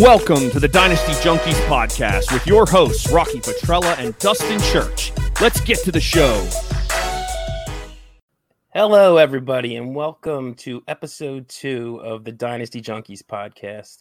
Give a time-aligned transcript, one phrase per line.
[0.00, 5.12] Welcome to the Dynasty Junkies podcast with your hosts, Rocky Petrella and Dustin Church.
[5.42, 6.48] Let's get to the show.
[8.72, 13.98] Hello, everybody, and welcome to episode two of the Dynasty Junkies podcast.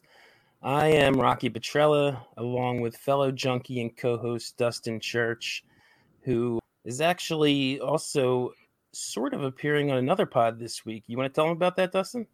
[0.64, 5.66] I am Rocky Petrella, along with fellow junkie and co host Dustin Church,
[6.22, 8.54] who is actually also
[8.94, 11.04] sort of appearing on another pod this week.
[11.08, 12.26] You want to tell him about that, Dustin?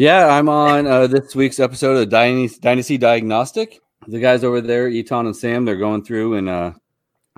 [0.00, 3.80] Yeah, I'm on uh, this week's episode of Dynasty, Diagnostic.
[4.08, 6.72] The guys over there, Eton and Sam, they're going through and uh,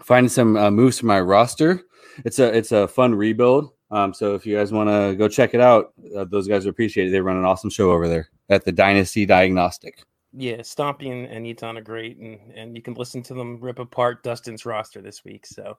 [0.00, 1.82] finding some uh, moves for my roster.
[2.24, 3.72] It's a it's a fun rebuild.
[3.90, 7.08] Um, so if you guys want to go check it out, uh, those guys appreciate
[7.08, 7.10] it.
[7.10, 10.04] They run an awesome show over there at the Dynasty Diagnostic.
[10.32, 13.80] Yeah, Stompy and, and Eton are great, and, and you can listen to them rip
[13.80, 15.46] apart Dustin's roster this week.
[15.46, 15.78] So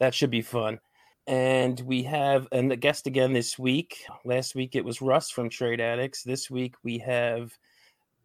[0.00, 0.80] that should be fun.
[1.26, 4.04] And we have a guest again this week.
[4.24, 6.22] Last week it was Russ from Trade Addicts.
[6.22, 7.56] This week we have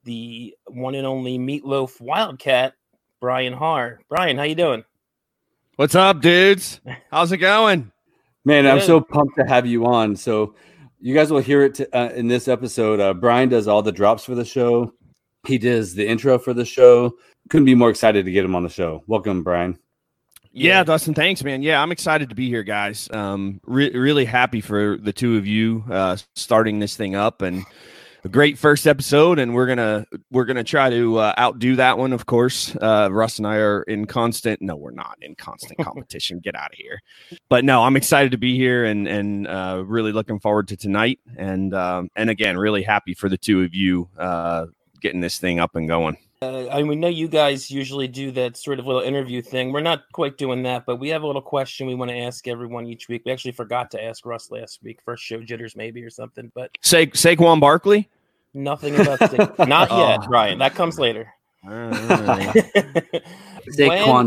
[0.04, 2.74] the one and only Meatloaf Wildcat,
[3.22, 4.02] Brian Har.
[4.10, 4.84] Brian, how you doing?
[5.78, 6.82] What's up, dudes?
[7.10, 7.90] How's it going?
[8.44, 8.72] Man, Good.
[8.72, 10.18] I'm so pumped to have you on.
[10.18, 10.56] So
[11.00, 13.00] you guys will hear it to, uh, in this episode.
[13.00, 14.94] Uh, Brian does all the drops for the show.
[15.48, 17.14] He does the intro for the show.
[17.50, 19.04] Couldn't be more excited to get him on the show.
[19.08, 19.80] Welcome, Brian.
[20.52, 21.62] Yeah, yeah, Dustin, thanks, man.
[21.62, 23.08] Yeah, I'm excited to be here, guys.
[23.12, 27.66] Um, re- really happy for the two of you uh, starting this thing up, and
[28.24, 29.38] a great first episode.
[29.38, 32.76] And we're gonna we're gonna try to uh, outdo that one, of course.
[32.76, 34.62] Uh, Russ and I are in constant.
[34.62, 36.40] No, we're not in constant competition.
[36.40, 37.00] Get out of here.
[37.50, 41.20] But no, I'm excited to be here, and and uh, really looking forward to tonight.
[41.38, 44.66] And um, and again, really happy for the two of you uh,
[45.02, 46.18] getting this thing up and going.
[46.42, 49.74] Uh, I mean, we know you guys usually do that sort of little interview thing.
[49.74, 52.48] We're not quite doing that, but we have a little question we want to ask
[52.48, 53.24] everyone each week.
[53.26, 55.02] We actually forgot to ask Russ last week.
[55.04, 56.50] First show jitters, maybe or something.
[56.56, 58.08] But Sa- Saquon Barkley.
[58.54, 60.08] Nothing about Sa- not oh.
[60.08, 60.60] yet, Brian.
[60.60, 61.30] That comes later.
[61.66, 62.70] Saquon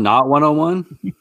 [0.03, 0.99] not one on one.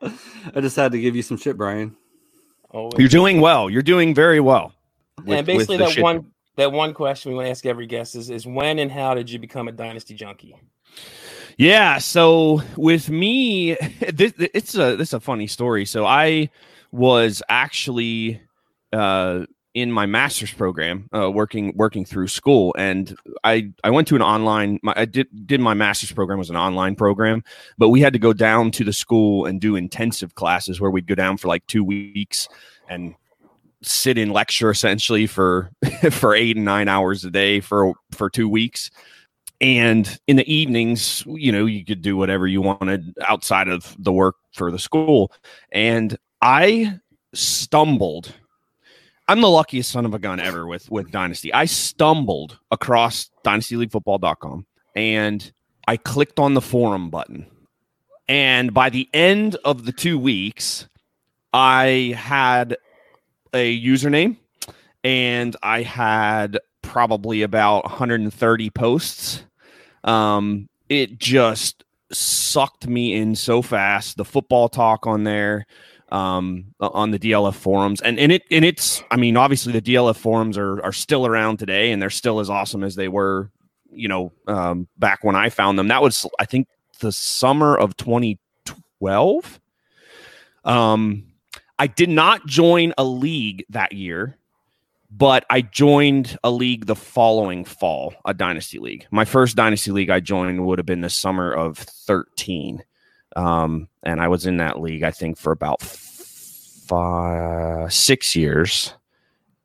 [0.00, 1.94] I just had to give you some shit, Brian.
[2.70, 2.98] Always.
[2.98, 3.68] You're doing well.
[3.68, 4.72] You're doing very well.
[5.26, 6.02] With, and basically, that shit.
[6.02, 6.24] one
[6.58, 9.30] that one question we want to ask every guest is, is when and how did
[9.30, 10.56] you become a dynasty junkie?
[11.56, 13.74] Yeah, so with me,
[14.12, 15.86] this, it's a this is a funny story.
[15.86, 16.50] So I
[16.90, 18.40] was actually
[18.92, 24.16] uh, in my master's program, uh, working working through school, and I I went to
[24.16, 24.80] an online.
[24.82, 27.44] My, I did did my master's program was an online program,
[27.76, 31.06] but we had to go down to the school and do intensive classes where we'd
[31.06, 32.48] go down for like two weeks
[32.88, 33.14] and
[33.82, 35.70] sit in lecture essentially for
[36.10, 38.90] for eight and nine hours a day for for two weeks.
[39.60, 44.12] And in the evenings you know you could do whatever you wanted outside of the
[44.12, 45.32] work for the school.
[45.72, 46.98] And i
[47.34, 48.34] stumbled.
[49.26, 51.52] I'm the luckiest son of a gun ever with with dynasty.
[51.52, 55.52] I stumbled across dynastyleaguefootball.com and
[55.86, 57.46] i clicked on the forum button.
[58.28, 60.88] And by the end of the two weeks
[61.52, 62.76] i had
[63.52, 64.36] a username
[65.04, 69.44] and I had probably about 130 posts.
[70.04, 74.16] Um, it just sucked me in so fast.
[74.16, 75.66] The football talk on there,
[76.10, 79.02] um, on the DLF forums, and and it and it's.
[79.10, 82.48] I mean, obviously the DLF forums are are still around today, and they're still as
[82.48, 83.50] awesome as they were,
[83.90, 85.88] you know, um, back when I found them.
[85.88, 86.68] That was, I think,
[87.00, 89.60] the summer of 2012.
[90.64, 91.27] Um,
[91.78, 94.36] I did not join a league that year,
[95.10, 99.06] but I joined a league the following fall, a dynasty league.
[99.10, 102.82] My first dynasty league I joined would have been the summer of 13.
[103.36, 105.80] Um, and I was in that league, I think, for about
[106.88, 108.94] five, six years.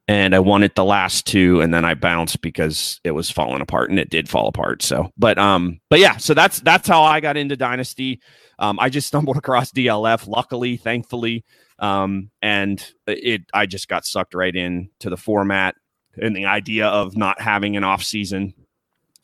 [0.08, 3.62] And I won it the last two, and then I bounced because it was falling
[3.62, 4.82] apart, and it did fall apart.
[4.82, 8.20] So, but um, but yeah, so that's that's how I got into Dynasty.
[8.60, 11.46] Um, I just stumbled across DLF, luckily, thankfully.
[11.80, 15.76] Um, and it, I just got sucked right in to the format
[16.22, 18.54] and the idea of not having an off season.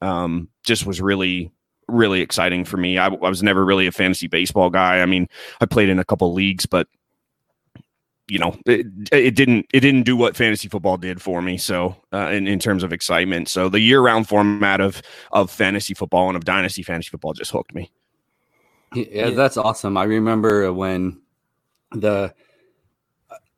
[0.02, 1.52] Um, just was really,
[1.88, 2.98] really exciting for me.
[2.98, 5.02] I, I was never really a fantasy baseball guy.
[5.02, 5.28] I mean,
[5.62, 6.88] I played in a couple leagues, but
[8.30, 11.58] you know, it, it, didn't it didn't do what fantasy football did for me.
[11.58, 15.02] So, uh, in in terms of excitement, so the year round format of
[15.32, 17.92] of fantasy football and of dynasty fantasy football just hooked me.
[18.94, 19.98] Yeah, that's awesome.
[19.98, 21.20] I remember when
[21.92, 22.34] the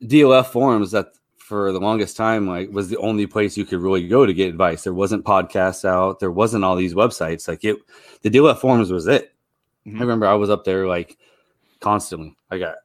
[0.03, 4.07] DLF forums that for the longest time like was the only place you could really
[4.07, 4.83] go to get advice.
[4.83, 6.19] There wasn't podcasts out.
[6.19, 7.47] There wasn't all these websites.
[7.47, 7.77] Like it,
[8.21, 9.33] the DLF forums was it.
[9.85, 9.97] Mm-hmm.
[9.97, 11.17] I remember I was up there like
[11.81, 12.35] constantly.
[12.49, 12.75] I got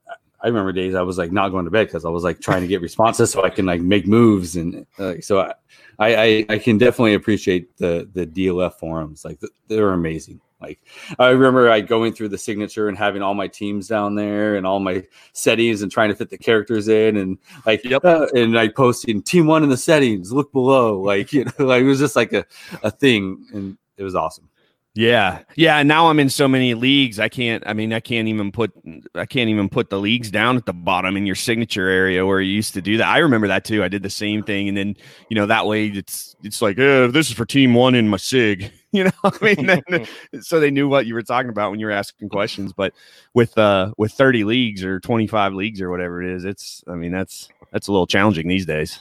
[0.43, 2.63] I remember days I was like not going to bed because I was like trying
[2.63, 5.55] to get responses so I can like make moves and uh, so I,
[5.99, 10.41] I I can definitely appreciate the the DLF forums like they're amazing.
[10.61, 10.81] Like
[11.19, 14.67] I remember I going through the signature and having all my teams down there and
[14.67, 18.05] all my settings and trying to fit the characters in and like yep.
[18.05, 21.83] uh, and like posting team one in the settings look below like you know like
[21.83, 22.45] it was just like a
[22.83, 24.49] a thing and it was awesome.
[24.97, 25.41] Yeah.
[25.57, 25.77] Yeah.
[25.77, 27.21] And now I'm in so many leagues.
[27.21, 28.73] I can't, I mean, I can't even put,
[29.15, 32.41] I can't even put the leagues down at the bottom in your signature area where
[32.41, 33.07] you used to do that.
[33.07, 33.85] I remember that too.
[33.85, 34.69] I did the same thing.
[34.69, 34.97] And then,
[35.29, 38.17] you know, that way it's, it's like, uh, this is for team one in my
[38.17, 40.07] SIG, you know, I mean, then,
[40.41, 42.73] so they knew what you were talking about when you were asking questions.
[42.73, 42.95] But
[43.35, 47.13] with, uh, with 30 leagues or 25 leagues or whatever it is, it's, I mean,
[47.13, 49.01] that's, that's a little challenging these days.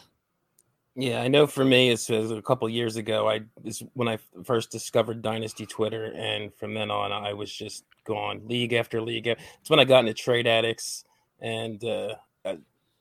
[0.97, 3.27] Yeah, I know for me, it's, a couple years ago.
[3.29, 7.83] I is when I first discovered Dynasty Twitter, and from then on, I was just
[8.05, 9.27] gone league after league.
[9.27, 11.03] It's when I got into Trade Addicts,
[11.41, 12.15] and uh, uh,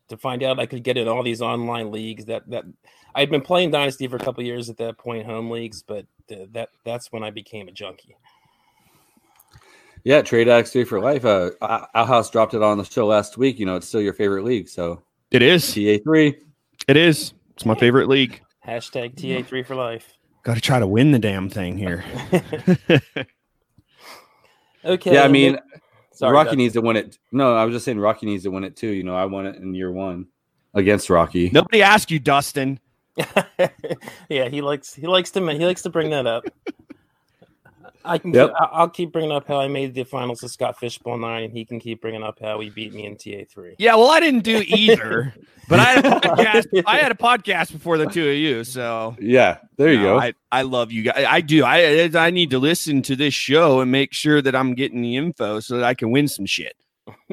[0.09, 2.27] to find out I could get in all these online leagues.
[2.27, 2.65] That that
[3.15, 6.47] I'd been playing Dynasty for a couple years at that point, home leagues, but uh,
[6.53, 8.17] that that's when I became a junkie.
[10.05, 11.25] Yeah, Trade Addicts three for life.
[11.25, 11.51] Uh,
[11.95, 13.59] House dropped it on the show last week.
[13.59, 16.37] You know, it's still your favorite league, so it is TA three.
[16.87, 17.33] It is.
[17.55, 18.43] It's my favorite league.
[18.67, 20.13] Hashtag TA3 for life.
[20.43, 22.05] Got to try to win the damn thing here.
[24.85, 25.15] okay.
[25.15, 25.59] Yeah, I mean,
[26.15, 27.19] Sorry, Rocky needs to win it.
[27.33, 28.91] No, I was just saying Rocky needs to win it too.
[28.91, 30.27] You know, I won it in year one
[30.73, 31.51] against Rocky.
[31.51, 32.79] Nobody asked you, Dustin.
[34.29, 36.45] yeah, he likes he likes to he likes to bring that up.
[38.05, 38.35] I can.
[38.35, 38.49] Yep.
[38.49, 41.45] Keep, I'll keep bringing up how I made the finals of Scott Fish Bowl nine,
[41.45, 43.75] and he can keep bringing up how he beat me in TA three.
[43.79, 45.35] Yeah, well, I didn't do either,
[45.69, 46.83] but I had a podcast.
[46.87, 50.19] I had a podcast before the two of you, so yeah, there you, go.
[50.19, 51.25] I, I love you guys.
[51.27, 51.65] I do.
[51.65, 55.17] I I need to listen to this show and make sure that I'm getting the
[55.17, 56.77] info so that I can win some shit.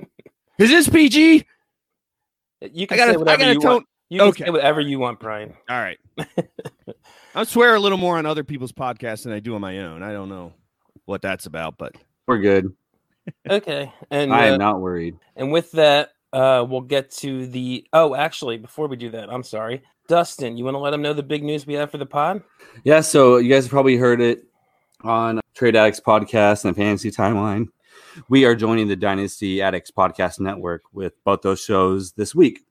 [0.57, 1.45] Is this PG?
[2.61, 3.85] You can I gotta, say whatever I gotta you tone- want.
[4.09, 4.43] You can okay.
[4.45, 5.53] say whatever you want, Brian.
[5.69, 5.97] All right.
[7.35, 10.03] I swear a little more on other people's podcasts than I do on my own.
[10.03, 10.53] I don't know
[11.05, 11.95] what that's about, but
[12.27, 12.73] we're good.
[13.49, 15.17] okay, and I am uh, not worried.
[15.35, 17.85] And with that, uh, we'll get to the.
[17.93, 20.57] Oh, actually, before we do that, I'm sorry, Dustin.
[20.57, 22.43] You want to let them know the big news we have for the pod?
[22.83, 24.45] Yeah, so you guys probably heard it
[25.01, 27.67] on Trade Addicts podcast and the Fantasy Timeline.
[28.29, 32.65] We are joining the Dynasty Addicts podcast network with both those shows this week.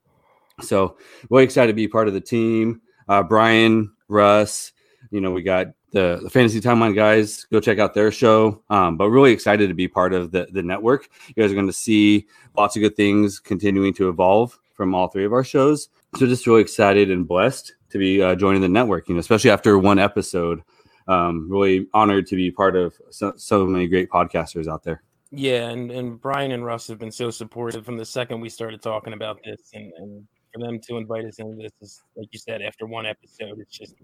[0.60, 0.96] So
[1.30, 2.82] really excited to be part of the team.
[3.08, 4.72] Uh, Brian, Russ,
[5.10, 8.62] you know, we got the, the fantasy timeline guys go check out their show.
[8.70, 11.08] Um, but really excited to be part of the, the network.
[11.28, 12.26] You guys are going to see
[12.56, 15.88] lots of good things continuing to evolve from all three of our shows.
[16.16, 19.50] So just really excited and blessed to be uh, joining the network you know especially
[19.50, 20.62] after one episode.
[21.08, 25.02] Um, really honored to be part of so, so many great podcasters out there.
[25.32, 28.82] Yeah and, and brian and russ have been so supportive from the second we started
[28.82, 32.38] talking about this and, and for them to invite us into this is like you
[32.38, 33.94] said after one episode it's just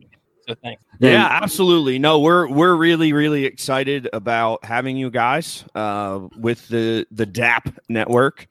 [0.46, 0.82] so thanks.
[0.98, 1.98] Yeah, absolutely.
[1.98, 7.68] No, we're we're really really excited about having you guys uh, with the the DAP
[7.88, 8.46] network.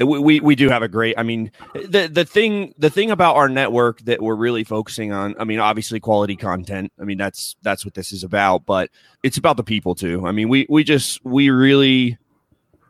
[0.00, 1.16] We, we, we do have a great.
[1.16, 5.34] I mean, the the thing the thing about our network that we're really focusing on.
[5.38, 6.92] I mean, obviously quality content.
[7.00, 8.66] I mean, that's that's what this is about.
[8.66, 8.90] But
[9.22, 10.26] it's about the people too.
[10.26, 12.18] I mean, we we just we really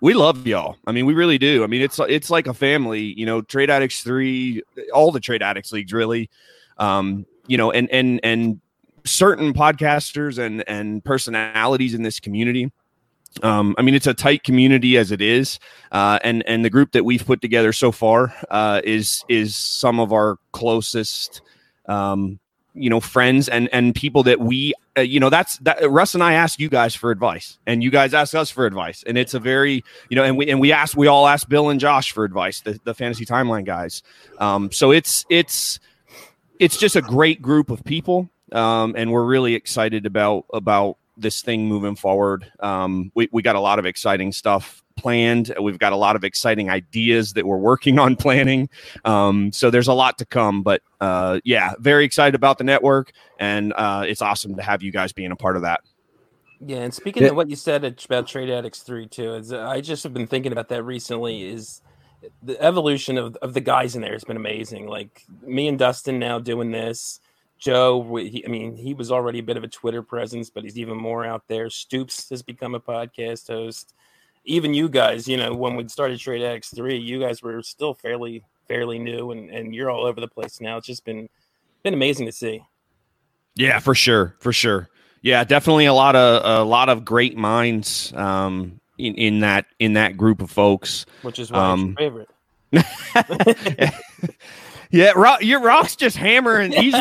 [0.00, 0.76] we love y'all.
[0.87, 1.64] I mean, we really do.
[1.64, 3.14] I mean, it's it's like a family.
[3.16, 4.62] You know, Trade Addicts three,
[4.94, 6.30] all the Trade Addicts leagues really.
[6.78, 8.61] Um, you know, and and and
[9.04, 12.70] certain podcasters and and personalities in this community.
[13.42, 15.58] Um, I mean, it's a tight community as it is,
[15.90, 20.00] uh, and and the group that we've put together so far uh, is is some
[20.00, 21.40] of our closest,
[21.87, 22.38] um,
[22.75, 25.78] you know, friends and and people that we, uh, you know, that's that.
[25.90, 29.02] Russ and I ask you guys for advice, and you guys ask us for advice,
[29.06, 31.70] and it's a very, you know, and we and we ask, we all ask Bill
[31.70, 34.02] and Josh for advice, the the fantasy timeline guys.
[34.38, 35.80] Um, so it's it's
[36.62, 41.42] it's just a great group of people, um, and we're really excited about about this
[41.42, 42.50] thing moving forward.
[42.61, 45.52] Um, we we got a lot of exciting stuff planned.
[45.61, 48.69] We've got a lot of exciting ideas that we're working on planning.
[49.04, 53.11] Um, so there's a lot to come, but uh, yeah, very excited about the network,
[53.40, 55.81] and uh, it's awesome to have you guys being a part of that.
[56.64, 57.31] Yeah, and speaking yeah.
[57.31, 60.28] of what you said about Trade Addicts Three too, is uh, I just have been
[60.28, 61.42] thinking about that recently.
[61.42, 61.83] Is
[62.43, 64.87] the evolution of, of the guys in there has been amazing.
[64.87, 67.21] Like me and Dustin now doing this.
[67.59, 70.79] Joe, he, I mean, he was already a bit of a Twitter presence, but he's
[70.79, 71.71] even more out there.
[71.71, 73.95] Stoops has become a podcast host.
[74.45, 78.43] Even you guys, you know, when we started Trade X3, you guys were still fairly
[78.67, 80.79] fairly new, and and you're all over the place now.
[80.79, 81.29] It's just been
[81.85, 82.64] been amazing to see.
[83.55, 84.88] Yeah, for sure, for sure.
[85.21, 89.94] Yeah, definitely a lot of a lot of great minds um, in, in that in
[89.94, 91.06] that group of folks.
[91.22, 92.28] Which is why um, favorite.
[94.90, 96.72] yeah, Rock, your Rock's just hammering.
[96.72, 96.94] He's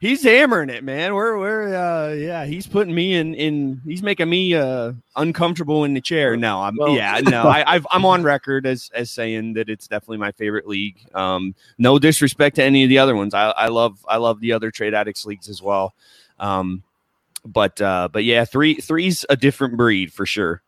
[0.00, 1.14] he's hammering it, man.
[1.14, 2.46] We're we're uh, yeah.
[2.46, 3.82] He's putting me in in.
[3.84, 6.36] He's making me uh uncomfortable in the chair.
[6.36, 7.20] No, I'm well, yeah.
[7.22, 10.96] No, I, I've, I'm on record as as saying that it's definitely my favorite league.
[11.14, 13.34] Um, no disrespect to any of the other ones.
[13.34, 15.94] I I love I love the other trade addicts leagues as well.
[16.38, 16.82] Um,
[17.44, 20.62] but uh, but yeah, three three's a different breed for sure.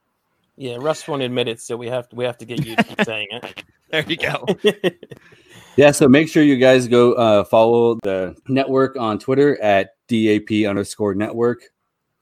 [0.57, 2.85] Yeah, Russ won't admit it, so we have to we have to get you to
[2.85, 3.65] keep saying it.
[3.93, 4.47] There you go.
[5.77, 10.67] yeah, so make sure you guys go uh, follow the network on Twitter at DAP
[10.67, 11.65] underscore network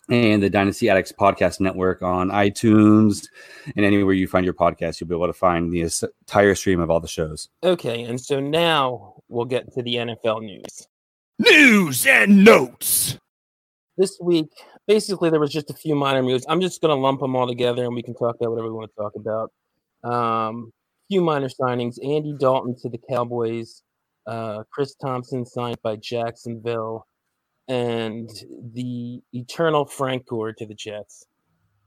[0.09, 3.29] and the Dynasty Addicts Podcast Network on iTunes
[3.77, 5.89] and anywhere you find your podcast, you'll be able to find the
[6.23, 7.49] entire stream of all the shows.
[7.63, 10.89] Okay, and so now we'll get to the NFL news.
[11.39, 13.17] News and notes.
[13.97, 14.51] This week,
[14.87, 16.45] basically, there was just a few minor moves.
[16.49, 18.75] I'm just going to lump them all together and we can talk about whatever we
[18.75, 19.53] want to talk about.
[20.03, 20.73] Um,
[21.09, 21.97] few minor signings.
[22.05, 23.83] Andy Dalton to the Cowboys.
[24.27, 27.07] Uh, Chris Thompson signed by Jacksonville,
[27.69, 28.29] and
[28.73, 31.27] the eternal Frank Gore to the Jets.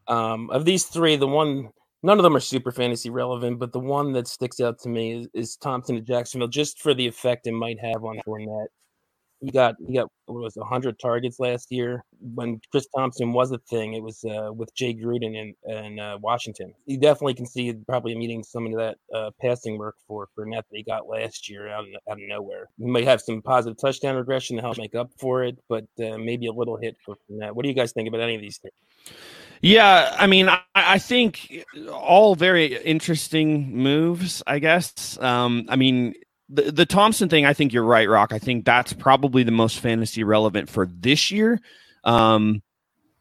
[0.07, 1.69] Um, of these three, the one
[2.01, 5.21] none of them are super fantasy relevant, but the one that sticks out to me
[5.21, 8.67] is, is Thompson to Jacksonville, just for the effect it might have on Fournette
[9.43, 13.57] he got he got what was hundred targets last year when Chris Thompson was a
[13.69, 13.93] thing.
[13.93, 16.73] It was uh, with Jay Gruden in, in uh, Washington.
[16.85, 20.77] You definitely can see probably meeting some of that uh, passing work for net that
[20.77, 22.69] he got last year out of, out of nowhere.
[22.77, 26.17] He might have some positive touchdown regression to help make up for it, but uh,
[26.17, 27.53] maybe a little hit for net.
[27.53, 28.73] What do you guys think about any of these things?
[29.61, 34.43] Yeah, I mean, I, I, think all very interesting moves.
[34.45, 35.17] I guess.
[35.21, 36.15] Um, I mean,
[36.49, 38.33] the, the Thompson thing, I think you're right, Rock.
[38.33, 41.59] I think that's probably the most fantasy relevant for this year.
[42.03, 42.61] Um,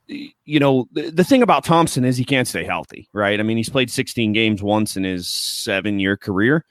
[0.07, 3.39] you know, the, the thing about Thompson is he can't stay healthy, right?
[3.39, 6.65] I mean, he's played 16 games once in his seven year career.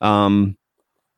[0.00, 0.56] Um,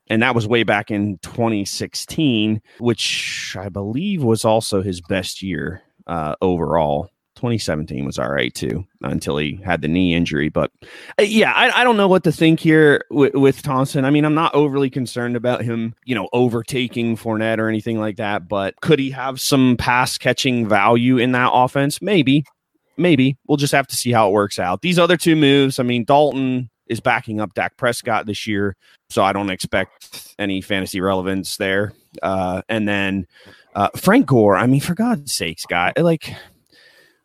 [0.09, 5.81] and that was way back in 2016, which I believe was also his best year
[6.05, 7.09] uh, overall.
[7.41, 10.47] 2017 was all right too until he had the knee injury.
[10.47, 10.71] But
[11.19, 14.05] uh, yeah, I, I, don't know what to think here with, with Thompson.
[14.05, 18.17] I mean, I'm not overly concerned about him, you know, overtaking Fournette or anything like
[18.17, 18.47] that.
[18.47, 21.99] But could he have some pass catching value in that offense?
[21.99, 22.45] Maybe,
[22.95, 23.37] maybe.
[23.47, 24.83] We'll just have to see how it works out.
[24.83, 28.75] These other two moves, I mean, Dalton is backing up Dak Prescott this year,
[29.09, 31.93] so I don't expect any fantasy relevance there.
[32.21, 33.25] Uh, and then
[33.73, 36.35] uh, Frank Gore, I mean, for God's sakes, guy, like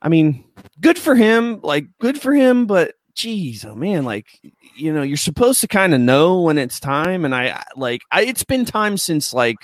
[0.02, 0.44] I mean,
[0.80, 1.60] good for him.
[1.62, 2.66] Like, good for him.
[2.66, 4.26] But geez, oh man, like,
[4.74, 7.24] you know, you're supposed to kind of know when it's time.
[7.24, 9.56] And I like, I, it's been time since like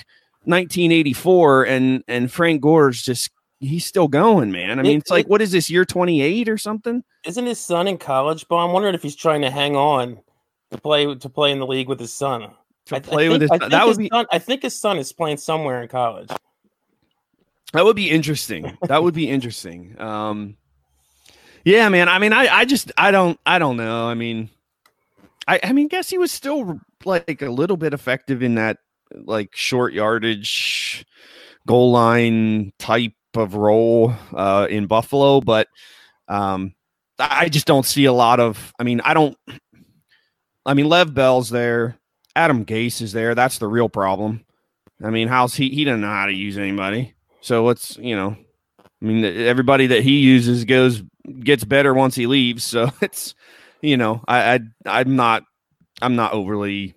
[0.45, 4.79] 1984, and and Frank Gore's just he's still going, man.
[4.79, 7.03] I mean, it's like, what is this year 28 or something?
[7.25, 8.45] Isn't his son in college?
[8.47, 10.19] But I'm wondering if he's trying to hang on
[10.71, 12.51] to play to play in the league with his son.
[12.87, 14.09] To play I, I with think, his, that would be.
[14.09, 16.29] Son, I think his son is playing somewhere in college.
[17.73, 18.77] That would be interesting.
[18.83, 19.99] that would be interesting.
[19.99, 20.57] Um,
[21.65, 22.07] yeah, man.
[22.07, 24.07] I mean, I, I just, I don't, I don't know.
[24.07, 24.49] I mean,
[25.47, 28.77] I, I mean, guess he was still like a little bit effective in that
[29.13, 31.05] like short yardage
[31.67, 35.67] goal line type of role uh, in Buffalo, but
[36.27, 36.73] um,
[37.19, 38.73] I just don't see a lot of.
[38.79, 39.37] I mean, I don't.
[40.65, 41.97] I mean, Lev Bell's there.
[42.35, 43.35] Adam Gase is there.
[43.35, 44.45] That's the real problem.
[45.03, 45.69] I mean, how's he?
[45.69, 47.13] He doesn't know how to use anybody.
[47.43, 48.37] So what's you know,
[48.79, 51.03] I mean, everybody that he uses goes
[51.41, 52.63] gets better once he leaves.
[52.73, 53.35] So it's
[53.81, 55.43] you know, I, I I'm not
[56.01, 56.95] I'm not overly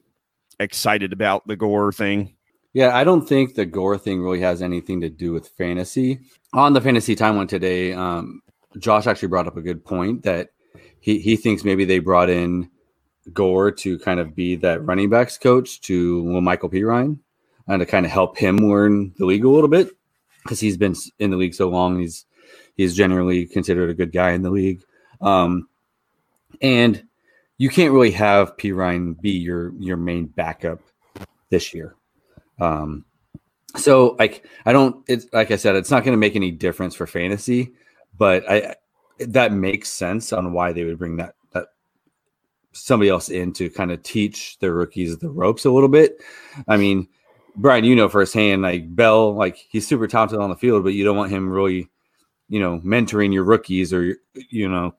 [0.60, 2.34] excited about the Gore thing.
[2.72, 6.20] Yeah, I don't think the Gore thing really has anything to do with fantasy.
[6.52, 8.40] On the fantasy timeline today, um,
[8.78, 10.50] Josh actually brought up a good point that
[11.00, 12.70] he he thinks maybe they brought in
[13.32, 17.18] Gore to kind of be that running backs coach to Michael Perine
[17.66, 19.90] and to kind of help him learn the league a little bit
[20.46, 22.00] because he's been in the league so long.
[22.00, 22.24] He's
[22.76, 24.82] he's generally considered a good guy in the league.
[25.20, 25.68] Um,
[26.60, 27.02] and
[27.58, 30.80] you can't really have Perine be your your main backup
[31.50, 31.96] this year.
[32.60, 33.04] Um,
[33.76, 36.94] so like I don't it's like I said, it's not going to make any difference
[36.94, 37.72] for fantasy,
[38.16, 38.76] but I
[39.18, 41.68] that makes sense on why they would bring that that
[42.72, 46.20] somebody else in to kind of teach their rookies the ropes a little bit.
[46.68, 47.08] I mean,
[47.56, 51.04] Brian, you know firsthand, like Bell, like he's super talented on the field, but you
[51.04, 51.88] don't want him really,
[52.48, 54.16] you know, mentoring your rookies or
[54.50, 54.94] you know,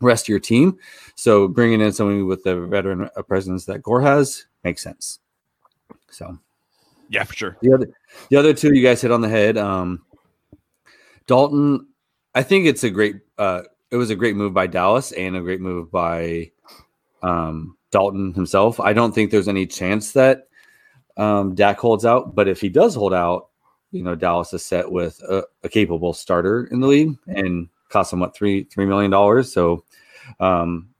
[0.00, 0.78] rest of your team.
[1.14, 5.20] So bringing in somebody with the veteran presence that Gore has makes sense.
[6.10, 6.38] So,
[7.10, 7.56] yeah, for sure.
[7.60, 7.86] The other,
[8.30, 9.58] the other two you guys hit on the head.
[9.58, 10.04] Um,
[11.26, 11.88] Dalton,
[12.34, 15.40] I think it's a great uh, it was a great move by Dallas and a
[15.40, 16.50] great move by
[17.22, 18.80] um, Dalton himself.
[18.80, 20.47] I don't think there's any chance that
[21.18, 23.48] um, Dak holds out, but if he does hold out,
[23.90, 28.12] you know, Dallas is set with a, a capable starter in the league and cost
[28.12, 29.52] him what three three million dollars.
[29.52, 29.84] So,
[30.40, 30.90] um,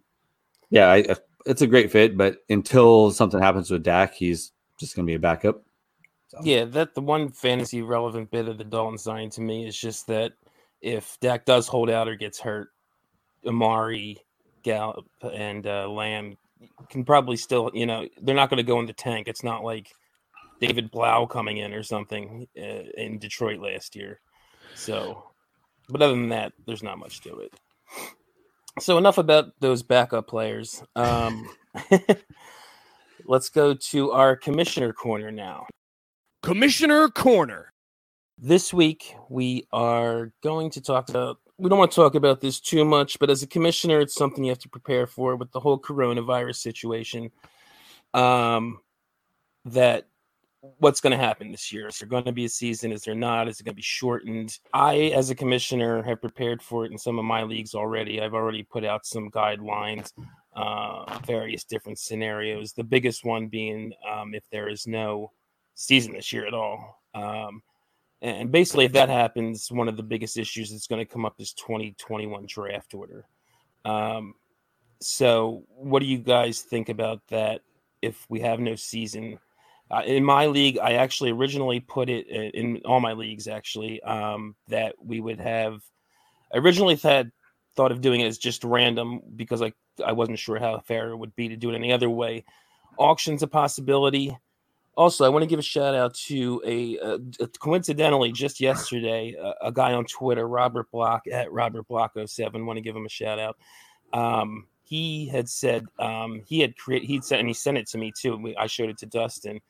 [0.71, 1.05] yeah, I,
[1.47, 2.17] it's a great fit.
[2.17, 5.63] But until something happens with Dak, he's just going to be a backup.
[6.29, 6.41] So.
[6.43, 10.07] Yeah, that the one fantasy relevant bit of the Dalton signing to me is just
[10.09, 10.33] that
[10.83, 12.71] if Dak does hold out or gets hurt,
[13.47, 14.19] Amari,
[14.63, 16.37] Gallup, and uh, Lamb
[16.91, 19.29] can probably still, you know, they're not going to go in the tank.
[19.29, 19.95] It's not like
[20.61, 24.21] David Blough coming in or something uh, in Detroit last year.
[24.75, 25.31] So,
[25.89, 27.53] but other than that, there's not much to it.
[28.81, 30.83] So enough about those backup players.
[30.95, 31.49] Um,
[33.27, 35.67] let's go to our commissioner corner now.
[36.43, 37.73] Commissioner Corner.
[38.41, 41.39] This week, we are going to talk about.
[41.57, 44.45] We don't want to talk about this too much, but as a commissioner, it's something
[44.45, 47.33] you have to prepare for with the whole coronavirus situation.
[48.15, 48.79] Um,
[49.65, 50.07] that
[50.79, 51.89] what's going to happen this year?
[51.89, 52.93] Is there going to be a season?
[52.93, 53.49] Is there not?
[53.49, 54.59] Is it going to be shortened?
[54.73, 58.21] I, as a commissioner, have prepared for it in some of my leagues already.
[58.21, 60.13] I've already put out some guidelines,
[60.57, 62.73] uh, various different scenarios.
[62.73, 65.33] The biggest one being um, if there is no
[65.75, 67.03] season this year at all.
[67.15, 67.63] Um,
[68.21, 71.37] and basically, if that happens, one of the biggest issues that's going to come up
[71.39, 73.27] is 2021 draft order.
[73.85, 74.35] Um,
[75.01, 77.61] so, what do you guys think about that?
[78.03, 79.39] If we have no season,
[79.91, 84.03] uh, in my league, I actually originally put it in, in all my leagues actually
[84.03, 85.83] um, that we would have.
[86.53, 87.33] I originally had
[87.75, 89.73] thought of doing it as just random because I
[90.05, 92.45] I wasn't sure how fair it would be to do it any other way.
[92.99, 94.37] Auctions a possibility.
[94.97, 96.97] Also, I want to give a shout out to a,
[97.41, 102.67] a coincidentally just yesterday a, a, guy on Twitter, Robert Block at Robert Block 07.
[102.67, 103.57] Want to give him a shout out.
[104.13, 107.99] Um, he had said um, he had created he'd sent and he sent it to
[107.99, 108.55] me too.
[108.59, 109.61] I showed it to Dustin.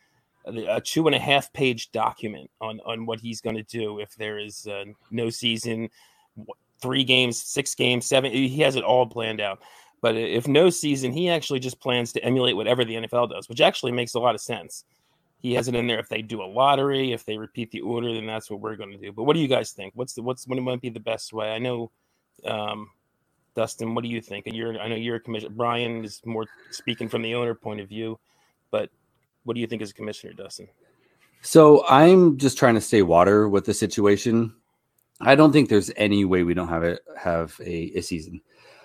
[0.49, 4.15] A two and a half page document on on what he's going to do if
[4.17, 5.89] there is uh, no season,
[6.81, 8.33] three games, six games, seven.
[8.33, 9.61] He has it all planned out.
[10.01, 13.61] But if no season, he actually just plans to emulate whatever the NFL does, which
[13.61, 14.85] actually makes a lot of sense
[15.41, 15.99] he has it in there.
[15.99, 18.91] If they do a lottery, if they repeat the order, then that's what we're going
[18.91, 19.13] to do.
[19.13, 19.93] But what do you guys think?
[19.95, 21.53] What's the what's what might be the best way?
[21.53, 21.91] I know,
[22.45, 22.91] um,
[23.55, 23.95] Dustin.
[23.95, 24.47] What do you think?
[24.47, 25.55] And You're I know you're a commissioner.
[25.55, 28.19] Brian is more speaking from the owner point of view,
[28.71, 28.91] but
[29.49, 30.69] what do you think as a commissioner, Dustin?
[31.41, 34.55] So I'm just trying to stay water with the situation.
[35.23, 38.43] I don't think there's any way we don't have it have a, a season.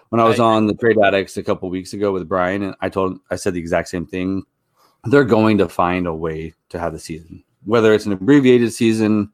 [0.07, 2.75] When I was I, on the trade addicts a couple weeks ago with Brian, and
[2.79, 4.43] I told I said the exact same thing
[5.05, 9.29] they're going to find a way to have the season, whether it's an abbreviated season,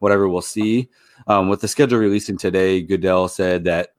[0.00, 0.88] whatever we'll see.
[1.28, 3.90] Um, with the schedule releasing today, Goodell said that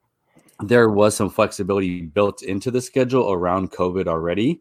[0.60, 4.60] there was some flexibility built into the schedule around COVID already.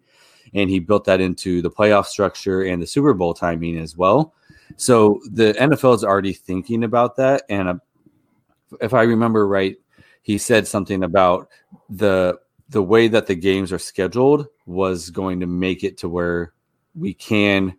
[0.55, 4.35] And he built that into the playoff structure and the Super Bowl timing as well.
[4.77, 7.43] So the NFL is already thinking about that.
[7.49, 7.81] And
[8.81, 9.77] if I remember right,
[10.23, 11.49] he said something about
[11.89, 12.39] the
[12.69, 16.55] the way that the games are scheduled was going to make it to where
[16.95, 17.77] we can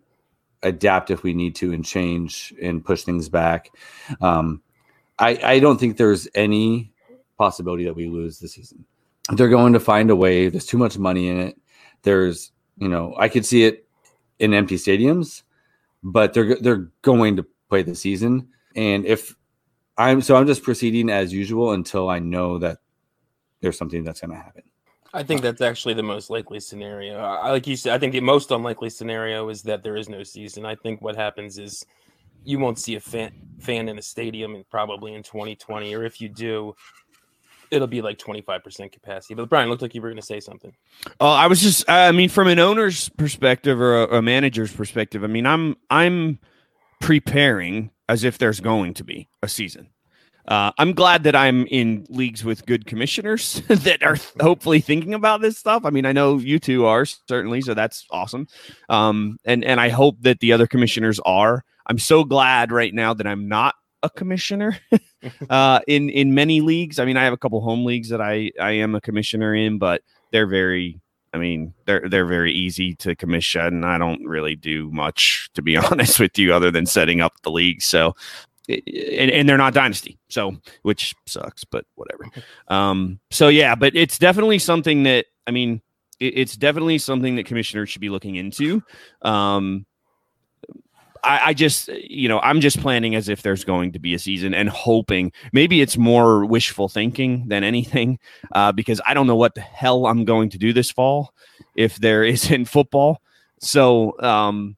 [0.62, 3.70] adapt if we need to and change and push things back.
[4.20, 4.62] Um,
[5.18, 6.92] I, I don't think there's any
[7.38, 8.84] possibility that we lose the season.
[9.32, 10.48] They're going to find a way.
[10.48, 11.56] There's too much money in it.
[12.02, 13.86] There's, you know, I could see it
[14.38, 15.42] in empty stadiums,
[16.02, 18.48] but they're they're going to play the season.
[18.74, 19.34] And if
[19.96, 22.78] I'm so I'm just proceeding as usual until I know that
[23.60, 24.62] there's something that's going to happen.
[25.12, 27.18] I think that's actually the most likely scenario.
[27.18, 30.24] I, like you said, I think the most unlikely scenario is that there is no
[30.24, 30.66] season.
[30.66, 31.86] I think what happens is
[32.42, 36.20] you won't see a fan, fan in a stadium and probably in 2020, or if
[36.20, 36.74] you do,
[37.74, 39.34] it'll be like 25% capacity.
[39.34, 40.72] But Brian, looked like you were going to say something.
[41.20, 45.24] Oh, I was just, I mean, from an owner's perspective or a, a manager's perspective,
[45.24, 46.38] I mean, I'm, I'm
[47.00, 49.88] preparing as if there's going to be a season.
[50.46, 55.40] Uh, I'm glad that I'm in leagues with good commissioners that are hopefully thinking about
[55.40, 55.84] this stuff.
[55.84, 58.46] I mean, I know you two are certainly, so that's awesome.
[58.90, 61.64] Um, and and I hope that the other commissioners are.
[61.86, 64.78] I'm so glad right now that I'm not a commissioner
[65.50, 66.98] uh, in in many leagues.
[66.98, 69.78] I mean, I have a couple home leagues that I I am a commissioner in,
[69.78, 71.00] but they're very
[71.32, 73.66] I mean, they're they're very easy to commission.
[73.66, 77.34] And I don't really do much, to be honest with you, other than setting up
[77.42, 77.82] the league.
[77.82, 78.14] So
[78.68, 82.24] and, and, they're not dynasty so which sucks but whatever
[82.68, 85.80] um so yeah but it's definitely something that i mean
[86.18, 88.82] it, it's definitely something that commissioners should be looking into
[89.22, 89.84] um
[91.24, 94.18] I, I, just, you know, I'm just planning as if there's going to be a
[94.18, 98.18] season and hoping maybe it's more wishful thinking than anything,
[98.52, 101.32] uh, because I don't know what the hell I'm going to do this fall
[101.74, 103.20] if there isn't football.
[103.60, 104.76] So, um,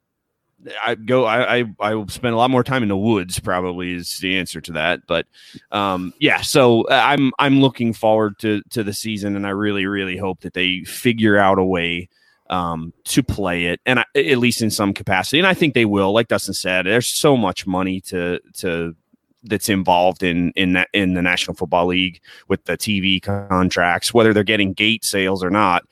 [0.82, 1.26] I go.
[1.26, 3.38] I, I will spend a lot more time in the woods.
[3.38, 5.00] Probably is the answer to that.
[5.06, 5.26] But
[5.70, 6.40] um, yeah.
[6.40, 10.40] So uh, I'm I'm looking forward to to the season, and I really really hope
[10.40, 12.08] that they figure out a way
[12.50, 15.38] um, to play it, and I, at least in some capacity.
[15.38, 16.12] And I think they will.
[16.12, 18.94] Like Dustin said, there's so much money to to
[19.42, 24.32] that's involved in in that in the National Football League with the TV contracts, whether
[24.32, 25.84] they're getting gate sales or not.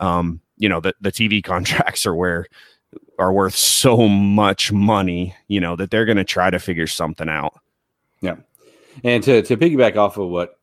[0.00, 2.46] Um, you know, the the TV contracts are where
[3.18, 7.28] are worth so much money, you know, that they're going to try to figure something
[7.28, 7.54] out.
[8.20, 8.36] Yeah.
[9.04, 10.58] And to, to piggyback off of what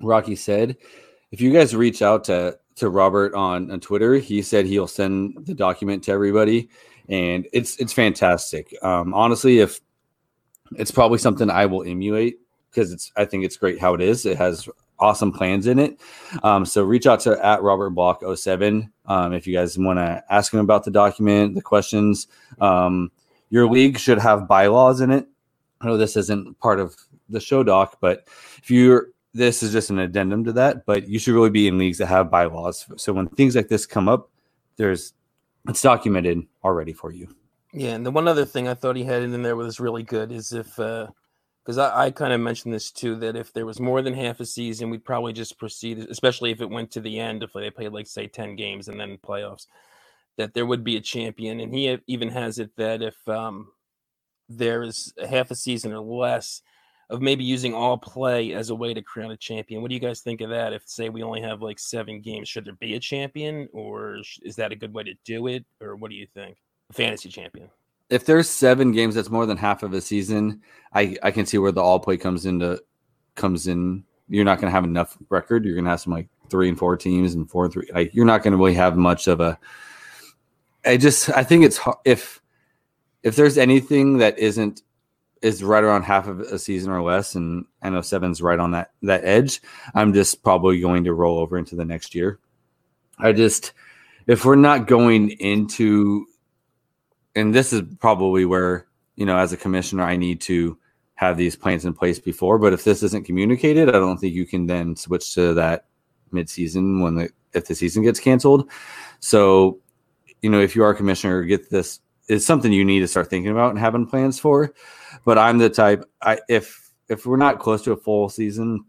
[0.00, 0.76] Rocky said,
[1.30, 5.46] if you guys reach out to, to Robert on, on Twitter, he said he'll send
[5.46, 6.68] the document to everybody
[7.08, 8.74] and it's, it's fantastic.
[8.82, 9.80] Um, honestly, if
[10.76, 12.38] it's probably something I will emulate
[12.70, 14.26] because it's, I think it's great how it is.
[14.26, 14.68] It has
[15.00, 15.98] awesome plans in it.
[16.42, 20.22] Um, so reach out to at Robert Block 07 um, if you guys want to
[20.30, 22.28] ask him about the document, the questions.
[22.60, 23.10] Um,
[23.48, 25.26] your league should have bylaws in it.
[25.80, 26.94] I know this isn't part of
[27.28, 31.18] the show doc, but if you're this is just an addendum to that, but you
[31.18, 32.86] should really be in leagues that have bylaws.
[32.96, 34.30] So when things like this come up,
[34.76, 35.12] there's
[35.68, 37.28] it's documented already for you.
[37.72, 40.32] Yeah, and the one other thing I thought he had in there was really good
[40.32, 41.08] is if uh,
[41.64, 44.40] because I, I kind of mentioned this too that if there was more than half
[44.40, 47.70] a season, we'd probably just proceed, especially if it went to the end, if they
[47.70, 49.66] played like say ten games and then playoffs,
[50.36, 51.60] that there would be a champion.
[51.60, 53.68] And he even has it that if um,
[54.48, 56.62] there is half a season or less
[57.10, 59.82] of maybe using all play as a way to crown a champion.
[59.82, 60.72] What do you guys think of that?
[60.72, 64.56] If say we only have like seven games, should there be a champion, or is
[64.56, 66.56] that a good way to do it, or what do you think?
[66.92, 67.68] Fantasy champion
[68.10, 70.60] if there's seven games that's more than half of a season,
[70.92, 72.82] I I can see where the all play comes into
[73.36, 74.04] comes in.
[74.28, 75.64] You're not going to have enough record.
[75.64, 77.88] You're going to have some like three and four teams and four and three.
[77.94, 79.58] Like you're not going to really have much of a.
[80.84, 82.42] I just I think it's if
[83.22, 84.82] if there's anything that isn't
[85.42, 88.72] is right around half of a season or less, and I know seven's right on
[88.72, 89.60] that that edge.
[89.94, 92.38] I'm just probably going to roll over into the next year.
[93.18, 93.72] I just
[94.26, 96.26] if we're not going into
[97.34, 100.78] and this is probably where you know as a commissioner i need to
[101.14, 104.46] have these plans in place before but if this isn't communicated i don't think you
[104.46, 105.86] can then switch to that
[106.32, 108.70] mid-season when the if the season gets canceled
[109.18, 109.78] so
[110.42, 113.28] you know if you are a commissioner get this it's something you need to start
[113.28, 114.72] thinking about and having plans for
[115.24, 118.84] but i'm the type i if if we're not close to a full season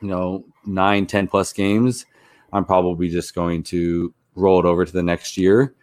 [0.00, 2.06] you know nine ten plus games
[2.52, 5.74] i'm probably just going to roll it over to the next year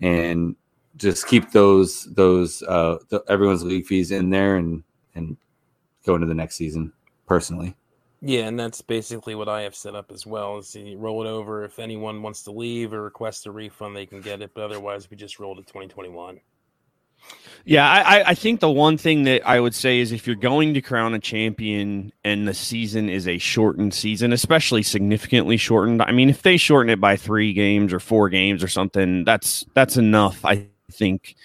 [0.00, 0.56] and
[0.96, 4.82] just keep those those uh the, everyone's league fees in there and
[5.14, 5.36] and
[6.04, 6.92] go into the next season
[7.26, 7.76] personally.
[8.22, 10.58] Yeah, and that's basically what I have set up as well.
[10.58, 14.04] Is you roll it over if anyone wants to leave or request a refund, they
[14.04, 14.50] can get it.
[14.54, 16.38] But otherwise, we just roll to 2021.
[17.64, 20.74] Yeah, I, I think the one thing that I would say is if you're going
[20.74, 26.02] to crown a champion and the season is a shortened season, especially significantly shortened.
[26.02, 29.64] I mean, if they shorten it by three games or four games or something, that's
[29.74, 30.44] that's enough.
[30.44, 31.36] I think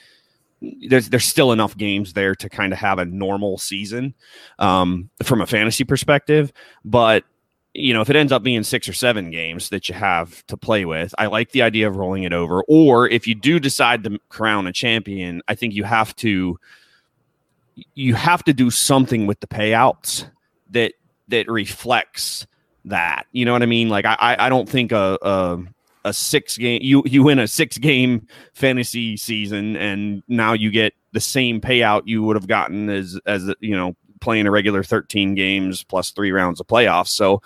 [0.62, 4.14] there's there's still enough games there to kind of have a normal season
[4.58, 6.54] um, from a fantasy perspective.
[6.84, 7.26] But
[7.76, 10.56] you know, if it ends up being six or seven games that you have to
[10.56, 12.64] play with, I like the idea of rolling it over.
[12.70, 16.58] Or if you do decide to crown a champion, I think you have to
[17.94, 20.30] you have to do something with the payouts
[20.72, 20.94] that
[21.28, 22.48] that reflects
[22.86, 23.26] that.
[23.34, 23.90] You know what I mean?
[23.90, 25.60] Like I I don't think a, a
[26.06, 30.94] a six game you you win a six game fantasy season and now you get
[31.12, 35.36] the same payout you would have gotten as as you know playing a regular 13
[35.36, 37.42] games plus three rounds of playoffs so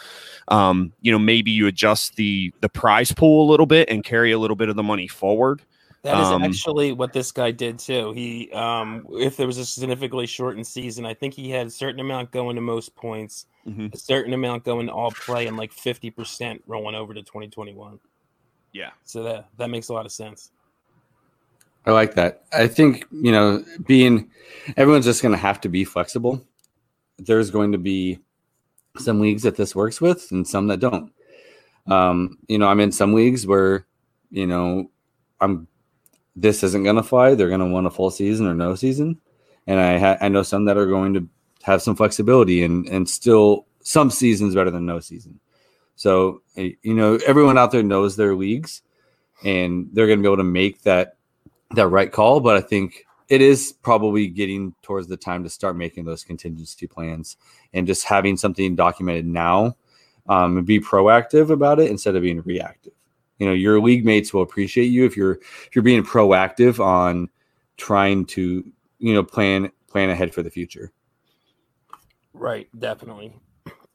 [0.50, 4.32] um you know maybe you adjust the the prize pool a little bit and carry
[4.32, 5.62] a little bit of the money forward
[6.02, 8.14] that is um, actually what this guy did too.
[8.14, 12.00] He, um, if there was a significantly shortened season, I think he had a certain
[12.00, 13.88] amount going to most points, mm-hmm.
[13.92, 17.50] a certain amount going to all play, and like fifty percent rolling over to twenty
[17.50, 18.00] twenty one.
[18.72, 18.92] Yeah.
[19.04, 20.52] So that that makes a lot of sense.
[21.86, 22.44] I like that.
[22.54, 24.30] I think, you know, being
[24.78, 26.46] everyone's just going to have to be flexible.
[27.20, 28.20] There's going to be
[28.98, 31.12] some leagues that this works with and some that don't.
[31.88, 33.86] Um, you know, I'm in some leagues where,
[34.30, 34.90] you know,
[35.40, 35.68] I'm
[36.36, 37.36] this isn't going to fly.
[37.36, 39.20] They're going to want a full season or no season.
[39.68, 41.28] And I ha- I know some that are going to
[41.64, 45.40] have some flexibility and and still some seasons better than no season.
[45.96, 48.82] So, eh, you know, everyone out there knows their leagues
[49.44, 51.18] and they're going to be able to make that
[51.72, 55.78] that right call, but I think it is probably getting towards the time to start
[55.78, 57.38] making those contingency plans
[57.74, 59.76] and just having something documented now
[60.28, 62.94] um, and be proactive about it instead of being reactive.
[63.38, 67.30] You know, your league mates will appreciate you if you're if you're being proactive on
[67.78, 68.64] trying to
[68.98, 70.92] you know plan plan ahead for the future.
[72.34, 73.34] Right, definitely.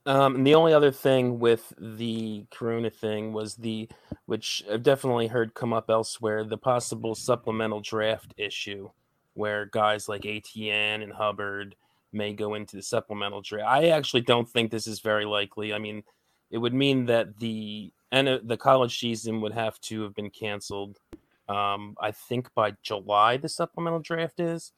[0.07, 3.89] Um, and the only other thing with the Corona thing was the,
[4.27, 8.91] which I've definitely heard come up elsewhere, the possible supplemental draft issue,
[9.35, 11.77] where guys like Etienne and Hubbard
[12.13, 13.69] may go into the supplemental draft.
[13.69, 15.75] I actually don't think this is very likely.
[15.75, 16.03] I mean,
[16.51, 21.01] it would mean that the and the college season would have to have been canceled.
[21.49, 24.73] Um, I think by July the supplemental draft is,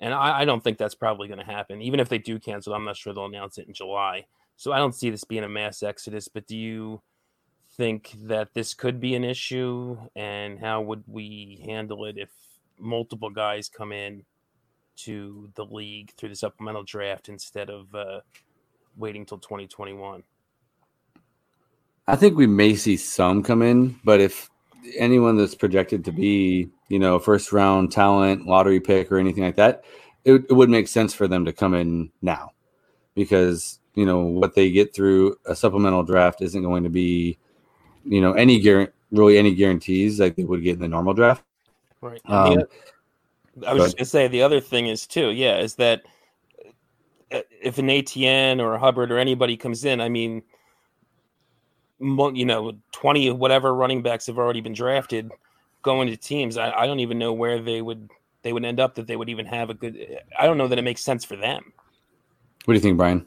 [0.00, 1.80] and I, I don't think that's probably going to happen.
[1.80, 4.26] Even if they do cancel, I'm not sure they'll announce it in July.
[4.56, 6.28] So I don't see this being a mass exodus.
[6.28, 7.00] But do you
[7.76, 12.28] think that this could be an issue, and how would we handle it if
[12.80, 14.24] multiple guys come in
[14.96, 18.20] to the league through the supplemental draft instead of uh,
[18.96, 20.22] waiting till 2021?
[22.06, 24.50] I think we may see some come in, but if
[24.96, 29.56] anyone that's projected to be, you know, first round talent, lottery pick, or anything like
[29.56, 29.84] that,
[30.24, 32.50] it, it would make sense for them to come in now
[33.14, 37.38] because, you know, what they get through a supplemental draft isn't going to be,
[38.04, 41.44] you know, any guarantee, really any guarantees like they would get in the normal draft.
[42.00, 42.20] Right.
[42.24, 42.64] Um,
[43.66, 46.02] I was just going to say the other thing is, too, yeah, is that
[47.32, 50.42] uh, if an Etienne or a Hubbard or anybody comes in, I mean,
[52.00, 55.30] you know, 20 whatever running backs have already been drafted
[55.82, 56.56] going to teams.
[56.56, 58.08] I, I don't even know where they would
[58.42, 60.78] they would end up that they would even have a good I don't know that
[60.78, 61.72] it makes sense for them.
[62.64, 63.26] What do you think, Brian?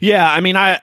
[0.00, 0.80] Yeah, I mean I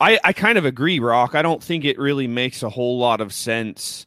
[0.00, 1.34] I I kind of agree, Rock.
[1.34, 4.06] I don't think it really makes a whole lot of sense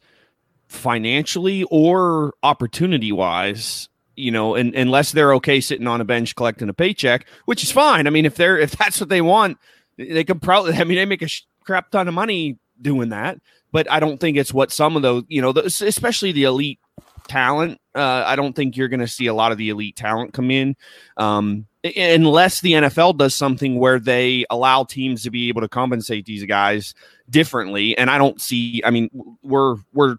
[0.68, 6.68] financially or opportunity wise you know, and, unless they're okay sitting on a bench collecting
[6.68, 8.06] a paycheck, which is fine.
[8.06, 9.58] I mean, if they're if that's what they want,
[9.96, 10.74] they could probably.
[10.74, 11.28] I mean, they make a
[11.64, 13.38] crap ton of money doing that,
[13.72, 16.80] but I don't think it's what some of those, you know, especially the elite
[17.28, 17.80] talent.
[17.94, 20.50] Uh, I don't think you're going to see a lot of the elite talent come
[20.50, 20.76] in
[21.16, 26.26] um, unless the NFL does something where they allow teams to be able to compensate
[26.26, 26.94] these guys
[27.28, 27.96] differently.
[27.96, 28.82] And I don't see.
[28.84, 29.10] I mean,
[29.42, 30.16] we're we're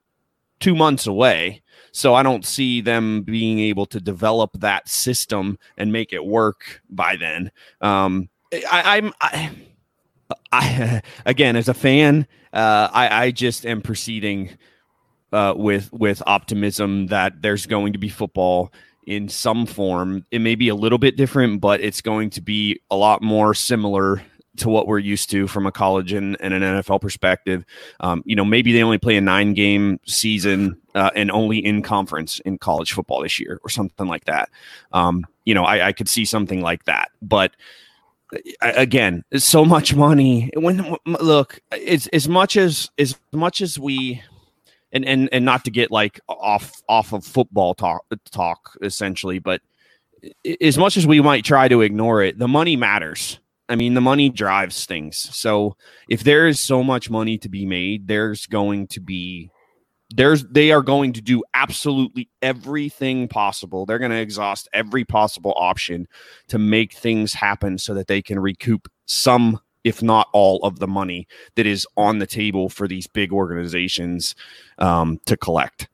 [0.59, 1.61] two months away.
[1.91, 6.81] So I don't see them being able to develop that system and make it work
[6.89, 7.51] by then.
[7.81, 9.51] Um, I, I'm I,
[10.51, 14.51] I again as a fan, uh, I, I just am proceeding
[15.31, 18.71] uh, with with optimism that there's going to be football
[19.05, 20.25] in some form.
[20.31, 23.53] It may be a little bit different, but it's going to be a lot more
[23.53, 24.21] similar
[24.59, 27.65] to what we're used to from a college and, and an NFL perspective.
[27.99, 31.81] Um, you know, maybe they only play a nine game season uh, and only in
[31.81, 34.49] conference in college football this year or something like that.
[34.91, 37.55] Um, you know, I, I could see something like that, but
[38.61, 44.21] again so much money when look it's as much as as much as we
[44.91, 49.61] and and and not to get like off off of football talk talk essentially but
[50.61, 53.38] as much as we might try to ignore it the money matters
[53.69, 55.75] i mean the money drives things so
[56.09, 59.49] if there is so much money to be made there's going to be
[60.15, 63.85] there's they are going to do absolutely everything possible.
[63.85, 66.07] They're going to exhaust every possible option
[66.47, 70.87] to make things happen so that they can recoup some if not all of the
[70.87, 74.35] money that is on the table for these big organizations
[74.79, 75.87] um, to collect.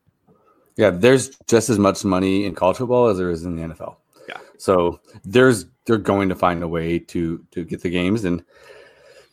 [0.75, 3.97] Yeah, there's just as much money in college football as there is in the NFL.
[4.27, 4.39] Yeah.
[4.57, 8.43] So there's they're going to find a way to to get the games and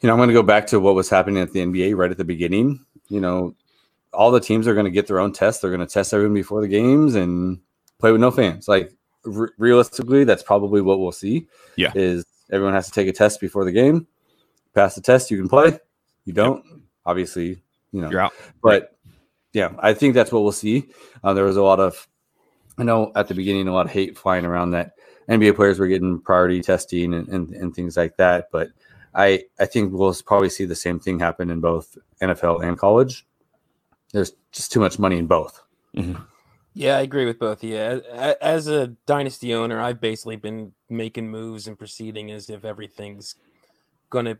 [0.02, 2.10] you know, I'm going to go back to what was happening at the NBA right
[2.10, 2.84] at the beginning.
[3.08, 3.54] You know,
[4.12, 5.62] all the teams are going to get their own tests.
[5.62, 7.60] They're going to test everyone before the games and
[8.00, 8.66] play with no fans.
[8.66, 8.92] Like
[9.24, 11.46] realistically, that's probably what we'll see.
[11.76, 14.08] Yeah, is everyone has to take a test before the game.
[14.74, 15.78] Pass the test, you can play.
[16.24, 16.78] You don't, yep.
[17.06, 17.62] obviously,
[17.92, 18.10] you know.
[18.10, 18.32] You're out.
[18.62, 18.96] But
[19.52, 20.88] yeah, I think that's what we'll see.
[21.22, 22.08] Uh, there was a lot of,
[22.78, 24.92] I know at the beginning, a lot of hate flying around that
[25.28, 28.48] NBA players were getting priority testing and, and, and things like that.
[28.50, 28.70] But
[29.14, 33.26] I I think we'll probably see the same thing happen in both NFL and college
[34.12, 35.62] there's just too much money in both.
[35.96, 36.22] Mm-hmm.
[36.74, 37.62] Yeah, I agree with both.
[37.62, 37.98] Yeah,
[38.40, 43.34] as a dynasty owner, I've basically been making moves and proceeding as if everything's
[44.08, 44.38] gonna,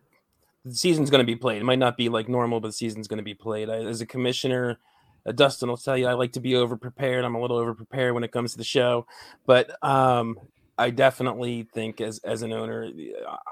[0.64, 1.60] the season's gonna be played.
[1.60, 3.68] It might not be like normal, but the season's gonna be played.
[3.68, 4.78] I, as a commissioner,
[5.26, 7.24] uh, Dustin will tell you I like to be over prepared.
[7.24, 9.06] I'm a little over prepared when it comes to the show,
[9.44, 10.38] but um,
[10.82, 12.90] I definitely think as as an owner,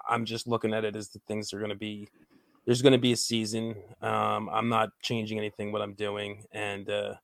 [0.09, 2.09] I'm just looking at it as the things are going to be
[2.67, 3.77] there's going to be a season.
[4.03, 7.15] Um, I'm not changing anything what I'm doing, and uh,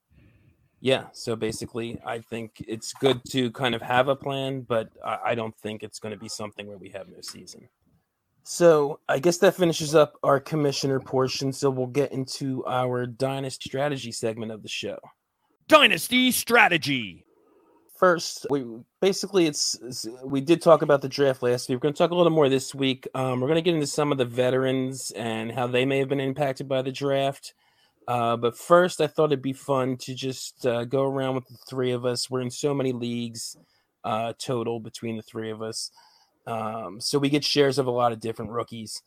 [0.79, 5.17] Yeah, so basically, I think it's good to kind of have a plan, but I,
[5.27, 7.67] I don't think it's going to be something where we have no season.
[8.43, 11.51] So I guess that finishes up our commissioner portion.
[11.51, 14.97] So we'll get into our dynasty strategy segment of the show.
[15.67, 17.26] Dynasty strategy.
[17.97, 18.63] First, we
[19.01, 21.77] basically it's, it's we did talk about the draft last week.
[21.77, 23.07] We're going to talk a little more this week.
[23.15, 26.09] Um, we're going to get into some of the veterans and how they may have
[26.09, 27.55] been impacted by the draft.
[28.07, 31.57] Uh, but first, I thought it'd be fun to just uh, go around with the
[31.67, 32.29] three of us.
[32.29, 33.57] We're in so many leagues
[34.03, 35.91] uh, total between the three of us.
[36.45, 39.01] Um, so we get shares of a lot of different rookies.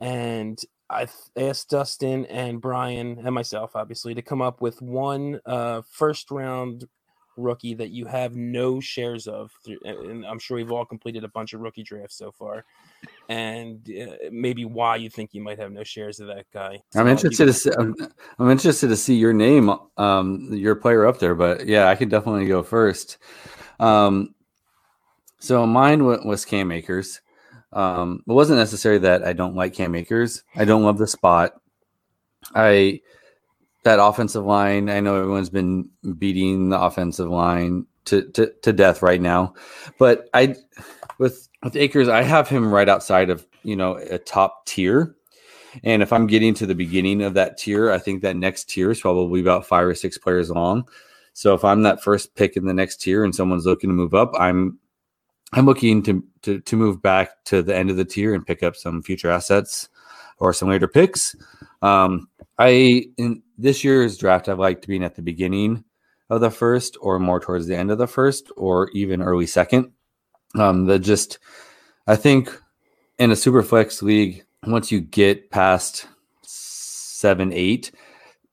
[0.00, 5.82] And I asked Dustin and Brian and myself, obviously, to come up with one uh,
[5.90, 6.86] first round
[7.36, 9.52] rookie that you have no shares of.
[9.84, 12.64] And I'm sure we've all completed a bunch of rookie drafts so far.
[13.28, 16.82] And uh, maybe why you think you might have no shares of that guy.
[16.90, 17.94] So I'm interested to see, I'm,
[18.38, 21.34] I'm, interested to see your name, um, your player up there.
[21.34, 23.18] But yeah, I could definitely go first.
[23.78, 24.34] Um,
[25.38, 27.20] so mine was Cam Akers.
[27.72, 30.42] Um, it wasn't necessarily that I don't like Cam Akers.
[30.54, 31.52] I don't love the spot.
[32.54, 33.00] I
[33.86, 34.90] that offensive line.
[34.90, 39.54] I know everyone's been beating the offensive line to, to, to death right now,
[39.98, 40.56] but I
[41.18, 45.14] with with Akers, I have him right outside of you know a top tier.
[45.84, 48.90] And if I'm getting to the beginning of that tier, I think that next tier
[48.90, 50.88] is probably about five or six players long.
[51.32, 54.14] So if I'm that first pick in the next tier and someone's looking to move
[54.14, 54.78] up, I'm
[55.52, 58.62] I'm looking to, to to move back to the end of the tier and pick
[58.62, 59.88] up some future assets
[60.38, 61.36] or some later picks.
[61.82, 65.84] Um, I in this year's draft, I've liked being at the beginning
[66.30, 69.92] of the first, or more towards the end of the first, or even early second.
[70.54, 71.38] Um, that just,
[72.06, 72.50] I think,
[73.18, 76.06] in a super flex league, once you get past
[76.42, 77.92] seven, eight,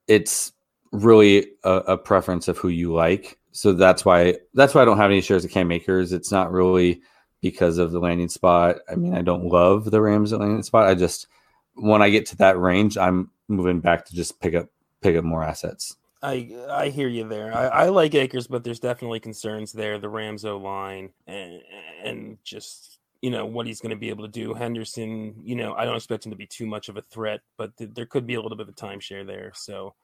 [0.07, 0.51] it's
[0.91, 4.97] really a, a preference of who you like so that's why that's why I don't
[4.97, 6.11] have any shares of Cam Akers.
[6.11, 7.01] It's not really
[7.39, 8.77] because of the landing spot.
[8.89, 10.87] I mean, I don't love the Rams landing spot.
[10.87, 11.27] I just
[11.75, 14.69] when I get to that range, I'm moving back to just pick up
[15.03, 15.97] pick up more assets.
[16.21, 17.55] I I hear you there.
[17.55, 19.99] I, I like Akers, but there's definitely concerns there.
[19.99, 21.61] The Rams O line and
[22.03, 24.53] and just you know what he's going to be able to do.
[24.53, 27.75] Henderson, you know, I don't expect him to be too much of a threat, but
[27.77, 29.51] th- there could be a little bit of a timeshare there.
[29.55, 29.95] So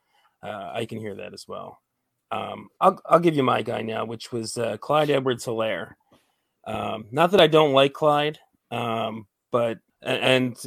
[0.44, 1.80] uh, I can hear that as well.
[2.32, 5.94] Um, I'll I'll give you my guy now, which was uh, Clyde Edwards-Helaire.
[6.68, 8.40] Um, not that I don't like Clyde,
[8.72, 10.58] um, but and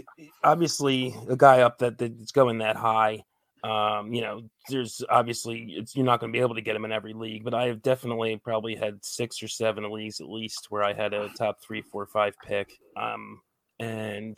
[0.42, 3.23] obviously a guy up that that's going that high.
[3.62, 6.90] Um, you know, there's obviously you're not going to be able to get him in
[6.90, 10.83] every league, but I have definitely probably had six or seven leagues at least where
[10.83, 12.72] I had a top three, four, five pick.
[12.96, 13.40] Um,
[13.79, 14.37] and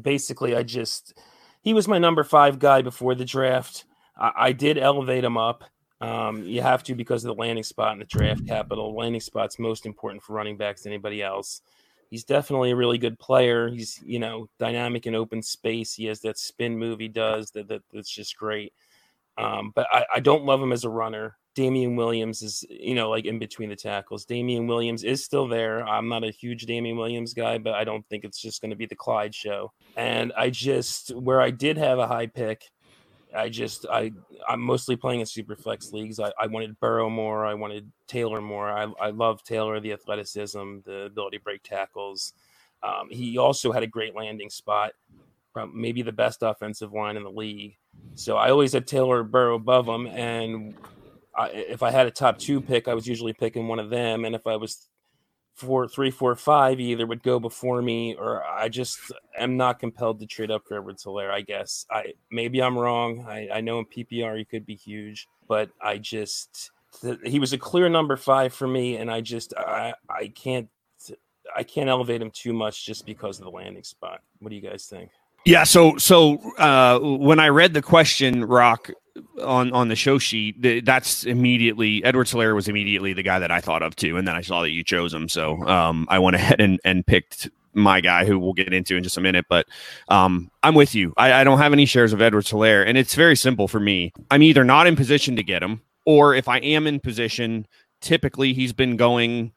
[0.00, 1.18] basically, I just
[1.62, 3.84] he was my number five guy before the draft.
[4.16, 5.64] I, I did elevate him up.
[6.00, 8.96] Um, you have to because of the landing spot in the draft capital.
[8.96, 11.60] Landing spot's most important for running backs than anybody else.
[12.10, 13.68] He's definitely a really good player.
[13.68, 15.94] He's you know dynamic in open space.
[15.94, 18.72] He has that spin move he does that, that that's just great.
[19.38, 21.36] Um, but I, I don't love him as a runner.
[21.54, 24.24] Damien Williams is, you know, like in between the tackles.
[24.24, 25.86] Damien Williams is still there.
[25.86, 28.76] I'm not a huge Damien Williams guy, but I don't think it's just going to
[28.76, 29.72] be the Clyde show.
[29.96, 32.70] And I just, where I did have a high pick,
[33.34, 34.12] I just I
[34.48, 36.18] I'm mostly playing in super flex leagues.
[36.18, 37.46] I, I wanted Burrow more.
[37.46, 38.68] I wanted Taylor more.
[38.68, 42.32] I I love Taylor, the athleticism, the ability to break tackles.
[42.82, 44.92] Um, he also had a great landing spot,
[45.52, 47.76] from maybe the best offensive line in the league.
[48.14, 50.74] So I always had Taylor Burrow above him, and
[51.36, 54.24] I, if I had a top two pick, I was usually picking one of them.
[54.24, 54.88] And if I was
[55.54, 58.98] four, three, four, five either would go before me, or I just
[59.38, 61.30] am not compelled to trade up for Edwards-Helaire.
[61.30, 63.24] I guess I maybe I'm wrong.
[63.28, 66.70] I, I know in PPR he could be huge, but I just
[67.24, 70.68] he was a clear number five for me, and I just I I can't
[71.54, 74.20] I can't elevate him too much just because of the landing spot.
[74.38, 75.10] What do you guys think?
[75.44, 78.90] Yeah, so so uh, when I read the question, Rock
[79.42, 83.82] on on the show sheet, that's immediately Edwards-Helaire was immediately the guy that I thought
[83.82, 86.60] of too, and then I saw that you chose him, so um, I went ahead
[86.60, 89.46] and and picked my guy, who we'll get into in just a minute.
[89.48, 89.66] But
[90.08, 91.14] um, I'm with you.
[91.16, 94.12] I, I don't have any shares of Edwards-Helaire, and it's very simple for me.
[94.30, 97.66] I'm either not in position to get him, or if I am in position,
[98.02, 99.52] typically he's been going.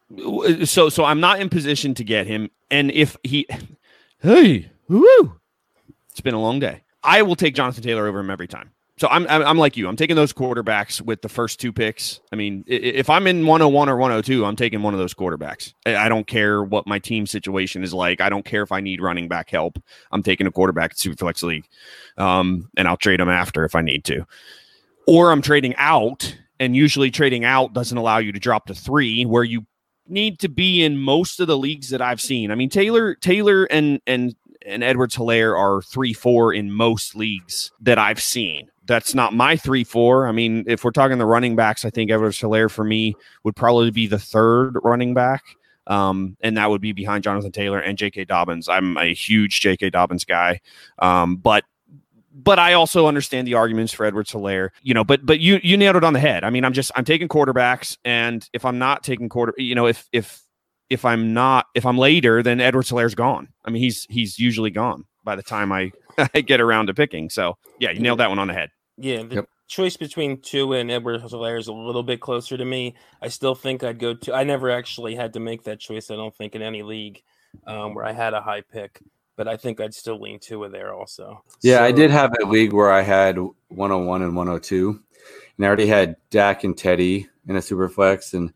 [0.64, 3.48] So so I'm not in position to get him, and if he,
[4.20, 5.40] hey, woo
[6.14, 6.84] it's been a long day.
[7.04, 8.72] I will take Jonathan Taylor over him every time.
[8.98, 9.88] So I'm, I'm, like you.
[9.88, 12.22] I'm taking those quarterbacks with the first two picks.
[12.32, 15.74] I mean, if I'm in 101 or 102, I'm taking one of those quarterbacks.
[15.88, 18.22] I don't care what my team situation is like.
[18.22, 19.82] I don't care if I need running back help.
[20.12, 21.66] I'm taking a quarterback at Superflex League,
[22.18, 24.28] um, and I'll trade them after if I need to.
[25.08, 29.26] Or I'm trading out and usually trading out doesn't allow you to drop to three,
[29.26, 29.66] where you
[30.08, 32.52] need to be in most of the leagues that I've seen.
[32.52, 34.36] I mean, Taylor, Taylor, and and
[34.66, 38.70] and Edwards Helaire are three four in most leagues that I've seen.
[38.86, 40.28] That's not my three four.
[40.28, 43.56] I mean, if we're talking the running backs, I think Edwards Helaire for me would
[43.56, 45.44] probably be the third running back.
[45.88, 48.26] Um, and that would be behind Jonathan Taylor and J.K.
[48.26, 48.70] Dobbins.
[48.70, 49.90] I'm a huge J.K.
[49.90, 50.62] Dobbins guy,
[51.00, 51.66] um, but
[52.34, 55.78] but I also understand the arguments for Edwards Helaire, you know, but but you you
[55.78, 56.44] nailed it on the head.
[56.44, 59.88] I mean, I'm just I'm taking quarterbacks, and if I'm not taking quarter, you know,
[59.88, 60.42] if if
[60.90, 63.50] if I'm not if I'm later, then Edward Helaire's gone.
[63.66, 65.92] I mean, he's he's usually gone by the time I,
[66.34, 67.30] I get around to picking.
[67.30, 68.70] So yeah, you nailed that one on the head.
[68.98, 69.50] Yeah, the yep.
[69.68, 72.96] choice between Tua and Edward Helaire is a little bit closer to me.
[73.22, 74.34] I still think I'd go to.
[74.34, 76.12] I never actually had to make that choice.
[76.12, 77.24] I don't think in any league
[77.66, 79.02] um, where I had a high pick
[79.36, 81.44] but I think I'd still lean Tua there also.
[81.62, 85.00] Yeah, so, I did have a league where I had 101 and 102,
[85.58, 88.34] and I already had Dak and Teddy in a super flex.
[88.34, 88.54] And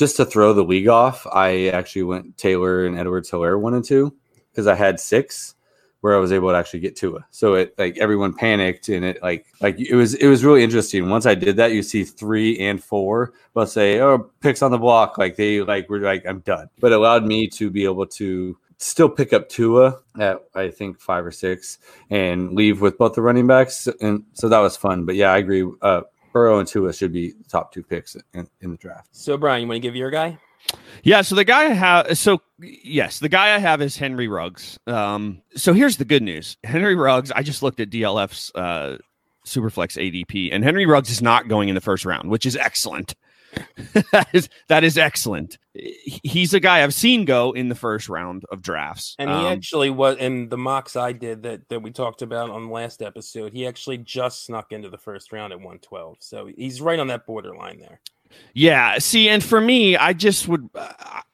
[0.00, 3.84] just to throw the league off, I actually went Taylor and Edwards Helaire one and
[3.84, 4.16] two
[4.50, 5.54] because I had six
[6.00, 7.26] where I was able to actually get Tua.
[7.30, 11.10] So it like everyone panicked and it like like it was it was really interesting.
[11.10, 14.78] Once I did that, you see three and four, but say, oh, picks on the
[14.78, 16.70] block, like they like were like, I'm done.
[16.78, 20.98] But it allowed me to be able to still pick up Tua at I think
[20.98, 21.76] five or six
[22.08, 25.04] and leave with both the running backs, and so that was fun.
[25.04, 25.70] But yeah, I agree.
[25.82, 26.02] Uh,
[26.32, 29.08] Burrow and Tua should be top two picks in, in the draft.
[29.12, 30.38] So Brian, you want to give your guy?
[31.02, 34.78] Yeah, so the guy I have, so yes, the guy I have is Henry Ruggs.
[34.86, 37.32] Um, so here's the good news: Henry Ruggs.
[37.32, 38.98] I just looked at DLF's uh,
[39.46, 43.14] Superflex ADP, and Henry Ruggs is not going in the first round, which is excellent.
[44.12, 45.58] that is that is excellent.
[45.74, 49.46] He's a guy I've seen go in the first round of drafts, and he um,
[49.46, 53.02] actually was in the mocks I did that that we talked about on the last
[53.02, 53.52] episode.
[53.52, 57.26] He actually just snuck into the first round at 112, so he's right on that
[57.26, 58.00] borderline there.
[58.54, 60.68] Yeah, see, and for me, I just would,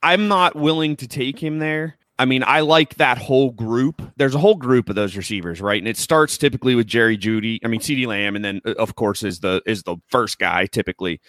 [0.02, 1.98] I'm not willing to take him there.
[2.18, 4.00] I mean, I like that whole group.
[4.16, 5.80] There's a whole group of those receivers, right?
[5.80, 7.58] And it starts typically with Jerry Jeudy.
[7.62, 10.66] I mean, CeeDee Lamb, and then uh, of course is the is the first guy
[10.66, 11.20] typically.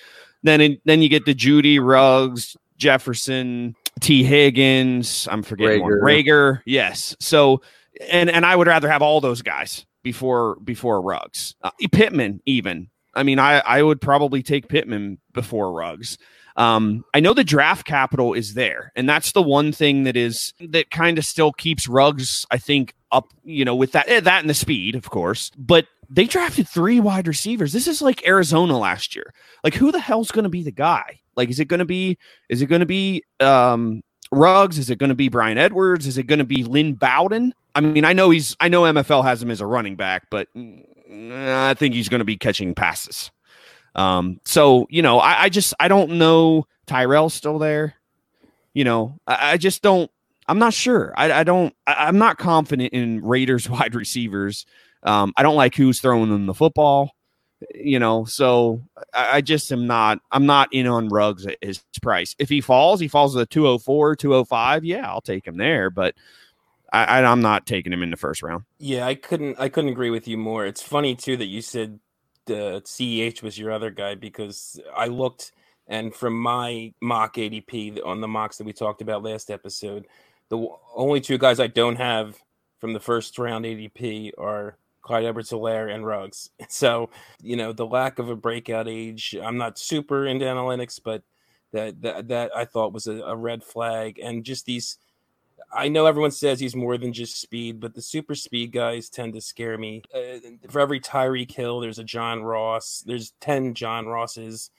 [0.48, 5.28] Then then you get the Jeudy, Ruggs, Jefferson, Tee Higgins.
[5.30, 5.84] I'm forgetting Reagor.
[5.84, 5.92] one.
[6.02, 6.62] Reagor.
[6.66, 7.16] Yes.
[7.20, 7.62] So
[8.10, 11.56] and and I would rather have all those guys before before Ruggs.
[11.62, 12.90] Uh, Pittman even.
[13.14, 16.18] I mean, I I would probably take Pittman before Ruggs.
[16.56, 20.54] Um, I know the draft capital is there, and that's the one thing that is
[20.60, 23.32] that kind of still keeps Ruggs, I think, up.
[23.44, 25.52] You know, with that eh, that and the speed, of course.
[25.58, 27.74] But they drafted three wide receivers.
[27.74, 29.34] This is like Arizona last year.
[29.64, 31.20] Like, who the hell's going to be the guy?
[31.36, 32.18] Like, is it going to be?
[32.50, 34.02] Is it going to be um,
[34.32, 34.78] Ruggs?
[34.78, 36.08] Is it going to be Bryan Edwards?
[36.08, 37.54] Is it going to be Lynn Bowden?
[37.76, 38.56] I mean, I know he's.
[38.60, 42.26] I know MFL has him as a running back, but I think he's going to
[42.26, 43.32] be catching passes.
[43.96, 46.66] Um, so you know, I, I just I don't know.
[46.86, 47.96] Tyrell's still there.
[48.74, 50.10] You know, I, I just don't.
[50.48, 51.14] I'm not sure.
[51.18, 51.76] I, I don't.
[51.86, 54.66] I, am not confident in Raiders wide receivers.
[55.04, 57.12] Um, I don't like who's throwing them the football.
[57.74, 58.84] You know, so
[59.14, 60.20] I, I just am not.
[60.32, 62.36] I'm not in on Ruggs at his price.
[62.38, 64.86] If he falls, he falls to the 204, 205.
[64.86, 65.90] Yeah, I'll take him there.
[65.90, 66.14] But
[66.94, 68.64] I, I'm not taking him in the first round.
[68.78, 69.60] Yeah, I couldn't.
[69.60, 70.66] I couldn't agree with you more.
[70.66, 72.00] It's funny too that you said
[72.48, 75.52] uh, CEH was your other guy because I looked
[75.88, 80.06] and from my mock ADP on the mocks that we talked about last episode,
[80.50, 82.38] the only two guys I don't have
[82.80, 84.78] from the first round ADP are
[85.08, 86.52] Clyde Edwards Helaire and Ruggs.
[86.70, 87.10] So,
[87.42, 91.24] you know, the lack of a breakout age, I'm not super into analytics, but
[91.72, 94.20] that that, that I thought was a, a red flag.
[94.20, 94.98] And just these
[95.74, 99.34] I know everyone says he's more than just speed, but the super speed guys tend
[99.34, 100.04] to scare me.
[100.14, 100.40] Uh,
[100.70, 103.04] for every Tyreek Hill, there's a John Ross.
[103.06, 104.70] There's 10 John Rosses.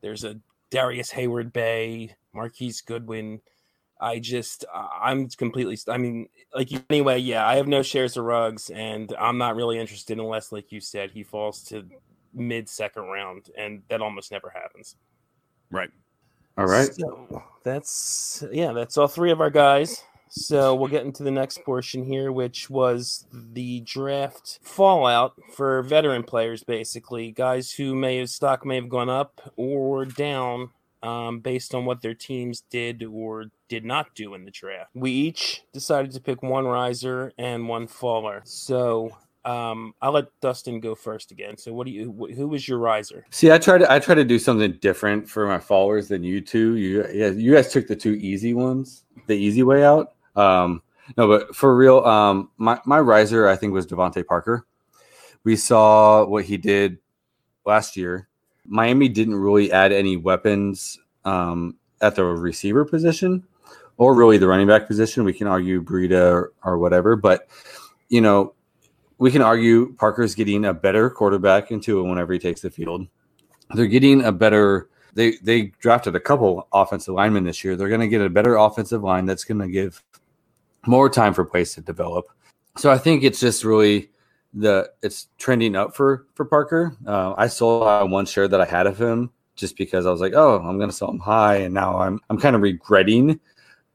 [0.00, 0.38] There's a
[0.70, 3.40] Darrius Heyward-Bey, Marquise Goodwin.
[4.00, 8.24] I just, uh, I'm completely, I mean, like, anyway, yeah, I have no shares of
[8.24, 11.84] Ruggs, and I'm not really interested unless, like you said, he falls to
[12.32, 14.96] mid second round, and that almost never happens.
[15.70, 15.90] Right.
[16.56, 16.92] All right.
[16.94, 20.02] So that's, yeah, that's all three of our guys.
[20.30, 26.22] So we'll get into the next portion here, which was the draft fallout for veteran
[26.22, 30.70] players, basically guys who may have stock may have gone up or down
[31.02, 34.90] um, based on what their teams did or did not do in the draft.
[34.94, 38.42] We each decided to pick one riser and one faller.
[38.44, 41.56] So um, I'll let Dustin go first again.
[41.56, 42.12] So, what do you?
[42.12, 43.24] Wh- who was your riser?
[43.30, 46.40] See, I try to I try to do something different for my followers than you
[46.40, 46.76] two.
[46.76, 50.14] You yeah, you guys took the two easy ones, the easy way out.
[50.36, 50.82] Um,
[51.16, 54.66] no, but for real, um, my my riser I think was DeVante Parker.
[55.44, 56.98] We saw what he did
[57.64, 58.28] last year.
[58.68, 63.42] Miami didn't really add any weapons um, at the receiver position
[63.96, 65.24] or really the running back position.
[65.24, 67.48] We can argue Breida or, or whatever, but
[68.08, 68.54] you know,
[69.18, 73.08] we can argue Parker's getting a better quarterback into it whenever he takes the field.
[73.74, 74.88] They're getting a better.
[75.14, 77.76] They they drafted a couple offensive linemen this year.
[77.76, 80.02] They're going to get a better offensive line that's going to give
[80.86, 82.26] more time for plays to develop.
[82.76, 84.10] So I think it's just really
[84.54, 86.96] the it's trending up for for Parker.
[87.06, 90.34] Uh, I sold one share that I had of him just because I was like,
[90.34, 93.40] oh, I'm to sell him high, and now I'm I'm kind of regretting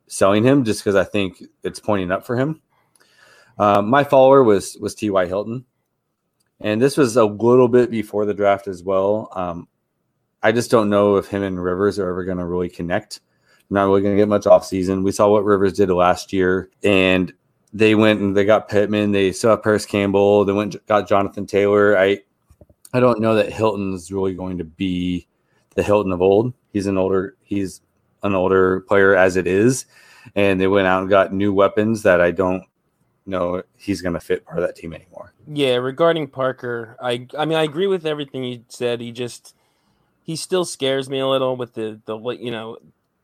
[0.08, 2.62] selling him just because I think it's pointing up for him.
[3.58, 5.26] Uh, my follower was was T.Y.
[5.26, 5.66] Hilton,
[6.60, 9.30] and this was a little bit before the draft as well.
[9.34, 9.68] Um,
[10.42, 13.22] I just don't know if him and Rivers are ever to really connect.
[13.70, 15.04] not really to get much off season.
[15.04, 17.34] We saw what Rivers did last year, and
[17.74, 19.12] they went and they got Pittman.
[19.12, 20.46] They saw Parris Campbell.
[20.46, 21.98] They went got Jonathan Taylor.
[21.98, 22.22] I
[22.94, 25.28] I don't know that Hilton's really going to be
[25.76, 26.54] the Hilton of old.
[26.72, 27.82] He's an older he's
[28.22, 29.86] an older player as it is,
[30.36, 32.64] and they went out and got new weapons that I don't
[33.26, 35.34] know he's going to fit part of that team anymore.
[35.48, 39.02] Yeah, regarding Parker, I I mean I agree with everything you said.
[39.02, 39.56] He just
[40.22, 42.78] he still scares me a little with the the you know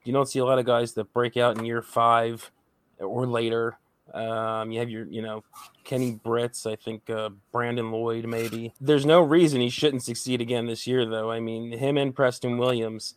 [0.04, 2.52] you don't see a lot of guys that break out in year five
[2.98, 3.78] or later.
[4.14, 5.44] Um, you have your, you know,
[5.84, 8.74] Kenny Britts, I think uh, Brandon Lloyd, maybe.
[8.80, 11.32] There's no reason he shouldn't succeed again this year, though.
[11.32, 13.16] I mean, him and Preston Williams,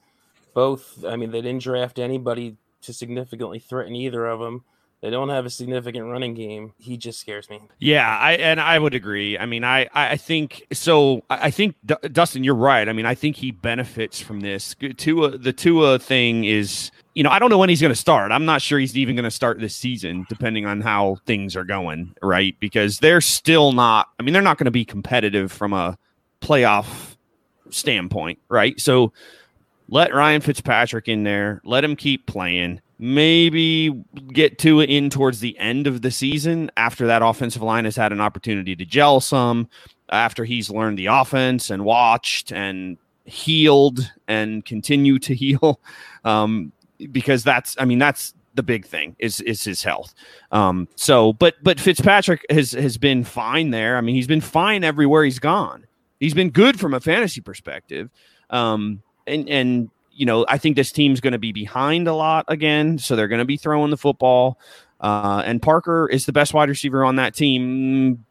[0.54, 1.04] both.
[1.04, 4.64] I mean, they didn't draft anybody to significantly threaten either of them.
[5.02, 6.74] They don't have a significant running game.
[6.78, 7.60] He just scares me.
[7.80, 9.36] Yeah, I and I would agree.
[9.36, 11.24] I mean, I I think so.
[11.28, 12.88] I think D- Dustin, you're right.
[12.88, 14.76] I mean, I think he benefits from this.
[14.96, 18.30] Tua, the Tua thing is, you know, I don't know when he's going to start.
[18.30, 21.64] I'm not sure he's even going to start this season, depending on how things are
[21.64, 22.14] going.
[22.22, 24.06] Right, because they're still not.
[24.20, 25.98] I mean, they're not going to be competitive from a
[26.40, 27.16] playoff
[27.70, 28.38] standpoint.
[28.48, 29.12] Right, so
[29.88, 31.60] let Ryan Fitzpatrick in there.
[31.64, 32.80] Let him keep playing.
[33.04, 33.90] Maybe
[34.32, 37.96] get to it in towards the end of the season after that offensive line has
[37.96, 39.68] had an opportunity to gel some,
[40.10, 45.80] after he's learned the offense and watched and healed and continue to heal.
[46.24, 46.70] Um,
[47.10, 50.14] because that's, I mean, that's the big thing is is his health.
[50.52, 53.96] Um, so, but but Fitzpatrick has has been fine there.
[53.96, 55.86] I mean, he's been fine everywhere he's gone.
[56.20, 58.10] He's been good from a fantasy perspective.
[58.50, 62.44] Um, and and you know, I think this team's going to be behind a lot
[62.48, 64.58] again, so they're going to be throwing the football.
[65.00, 68.24] Uh, and Parker is the best wide receiver on that team.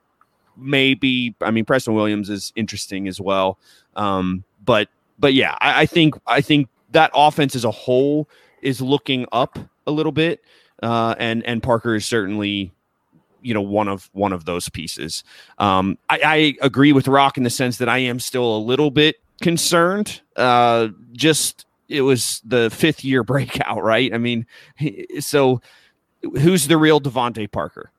[0.57, 3.57] Maybe I mean Preston Williams is interesting as well,
[3.95, 8.29] um, but but yeah, I, I, think I think that offense as a whole
[8.61, 9.57] is looking up
[9.87, 10.41] a little bit,
[10.83, 12.71] uh, and and Parker is certainly
[13.41, 15.23] you know one of one of those pieces.
[15.57, 18.91] Um, I, I agree with Rock in the sense that I am still a little
[18.91, 20.21] bit concerned.
[20.35, 24.13] Uh, just it was the fifth year breakout, right?
[24.13, 24.45] I mean,
[25.19, 25.61] so
[26.21, 27.91] who's the real DeVante Parker?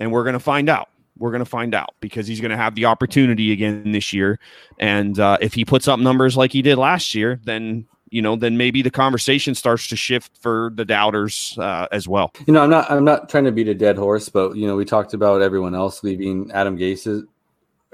[0.00, 0.88] And we're going to find out.
[1.16, 4.38] We're going to find out because he's going to have the opportunity again this year.
[4.78, 8.36] And uh, if he puts up numbers like he did last year, then you know,
[8.36, 12.32] then maybe the conversation starts to shift for the doubters uh, as well.
[12.46, 14.76] You know, I'm not I'm not trying to beat a dead horse, but you know,
[14.76, 17.26] we talked about everyone else leaving Adam Gase,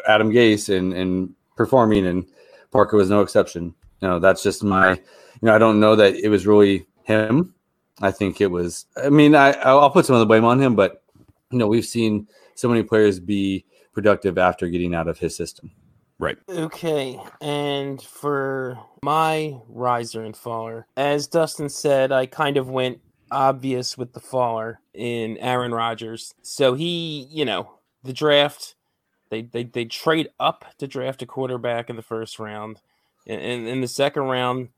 [0.06, 2.26] Adam Gase, and and performing, and
[2.70, 3.74] Parker was no exception.
[4.00, 5.00] You know, that's just my,
[5.44, 7.54] know, I don't know that it was really him.
[8.00, 8.86] I think it was.
[9.02, 11.02] I mean, I I'll put some of the blame on him, but
[11.50, 15.70] you know, we've seen so many players be productive after getting out of his system.
[16.18, 16.38] Right.
[16.48, 17.18] Okay.
[17.40, 24.12] And for my riser and faller, as Dustin said, I kind of went obvious with
[24.12, 26.34] the faller in Aaron Rodgers.
[26.42, 28.76] So he, you know, the draft
[29.30, 32.80] they they they trade up to draft a quarterback in the first round,
[33.26, 34.68] and in, in the second round,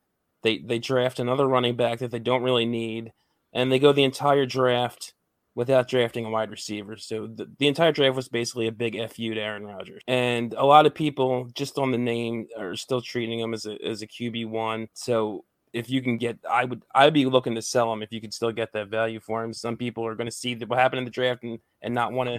[0.43, 3.12] they they draft another running back that they don't really need,
[3.53, 5.14] and they go the entire draft
[5.55, 6.97] without drafting a wide receiver.
[6.97, 10.64] So the, the entire draft was basically a big fu to Aaron Rodgers, and a
[10.64, 14.07] lot of people just on the name are still treating him as a as a
[14.07, 14.89] QB one.
[14.95, 18.20] So if you can get, I would I'd be looking to sell him if you
[18.20, 19.53] could still get that value for him.
[19.53, 22.30] Some people are going to see what happened in the draft and and not want
[22.30, 22.39] to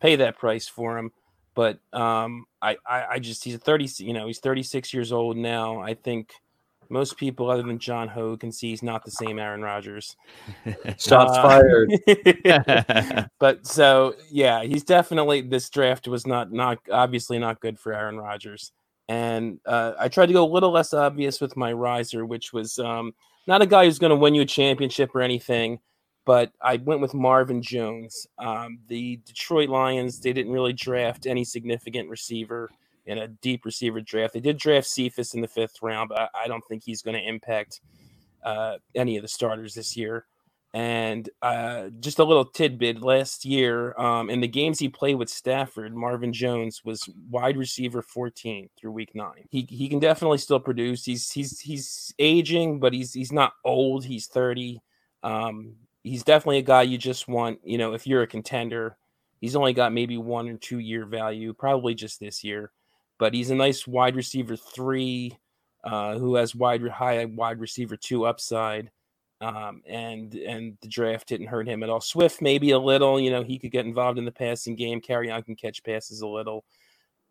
[0.00, 1.10] pay that price for him.
[1.54, 5.12] But um, I, I, I just he's a thirty, you know, he's thirty six years
[5.12, 5.80] old now.
[5.80, 6.34] I think
[6.90, 10.16] most people other than John Ho can see he's not the same Aaron Rodgers.
[10.98, 13.30] Shots uh, fired.
[13.38, 18.18] but so yeah, he's definitely this draft was not not obviously not good for Aaron
[18.18, 18.72] Rodgers.
[19.08, 22.78] And uh, I tried to go a little less obvious with my riser, which was
[22.78, 23.12] um,
[23.46, 25.80] not a guy who's going to win you a championship or anything,
[26.24, 28.26] but I went with Marvin Jones.
[28.38, 32.70] Um, the Detroit Lions, they didn't really draft any significant receiver
[33.06, 34.34] in a deep receiver draft.
[34.34, 37.16] They did draft Cephus in the fifth round, but I, I don't think he's going
[37.16, 37.80] to impact
[38.42, 40.26] uh, any of the starters this year.
[40.74, 45.28] And uh, just a little tidbit last year, um, in the games he played with
[45.28, 49.46] Stafford, Marvin Jones was wide receiver 14 through week nine.
[49.50, 51.04] He, he can definitely still produce.
[51.04, 54.04] He's he's he's aging, but he's he's not old.
[54.04, 54.82] He's 30.
[55.22, 58.96] Um, he's definitely a guy you just want, you know, if you're a contender.
[59.40, 62.72] He's only got maybe one or two year value, probably just this year,
[63.18, 65.38] but he's a nice wide receiver three
[65.84, 68.90] uh, who has wide high wide receiver two upside
[69.40, 72.00] um, and and the draft didn't hurt him at all.
[72.00, 75.00] Swift maybe a little, you know, he could get involved in the passing game.
[75.00, 76.64] Kerryon can catch passes a little,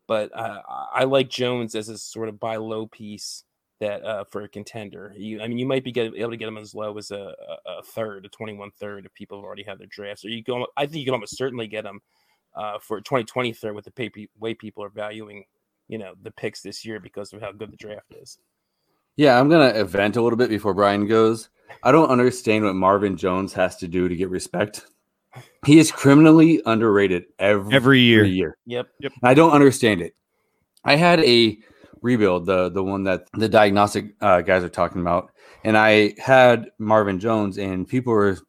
[0.08, 0.62] but uh,
[0.94, 3.44] I like Jones as a sort of buy low piece
[3.80, 5.14] that uh, for a contender.
[5.18, 7.34] You, I mean, you might be get, able to get him as low as a,
[7.66, 10.24] a, third, a twenty-one third if people have already had their drafts.
[10.24, 12.00] Or you go, I think you can almost certainly get him
[12.56, 15.44] uh, for twenty twenty third with the pay, way people are valuing,
[15.94, 18.40] you know, the picks this year because of how good the draft is.
[19.16, 21.50] Yeah, I'm gonna event a little bit before Brian goes.
[21.84, 24.88] I don't understand what Marvin Jones has to do to get respect.
[25.68, 28.24] He is criminally underrated every, every year.
[28.24, 28.58] year.
[28.66, 28.88] Yep.
[29.02, 29.12] Yep.
[29.22, 30.16] I don't understand it.
[30.84, 31.60] I had a
[32.02, 35.32] rebuild, the the one that the diagnostic uh, guys are talking about,
[35.64, 38.40] and I had Marvin Jones, and people were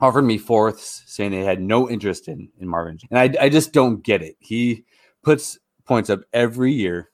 [0.00, 3.72] offered me fourths, saying they had no interest in in Marvin, and I I just
[3.72, 4.36] don't get it.
[4.38, 4.84] He
[5.24, 7.10] puts points up every year.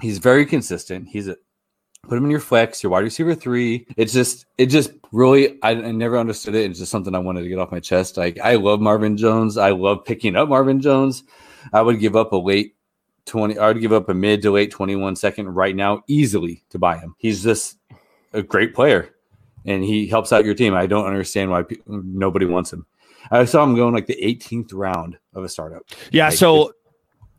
[0.00, 1.08] He's very consistent.
[1.08, 1.36] He's a
[2.08, 3.86] put him in your flex, your wide receiver three.
[3.96, 6.70] It's just, it just really, I, I, never understood it.
[6.70, 8.16] It's just something I wanted to get off my chest.
[8.16, 9.56] Like, I love Marvin Jones.
[9.56, 11.24] I love picking up Marvin Jones.
[11.72, 12.76] I would give up a late
[13.26, 16.78] 20, I would give up a mid to late 21 second right now easily to
[16.78, 17.16] buy him.
[17.18, 17.78] He's just
[18.32, 19.12] a great player
[19.64, 20.74] and he helps out your team.
[20.74, 22.86] I don't understand why pe- nobody wants him.
[23.32, 25.82] I saw him going like the 18th round of a startup.
[26.12, 26.28] Yeah.
[26.28, 26.72] Like, so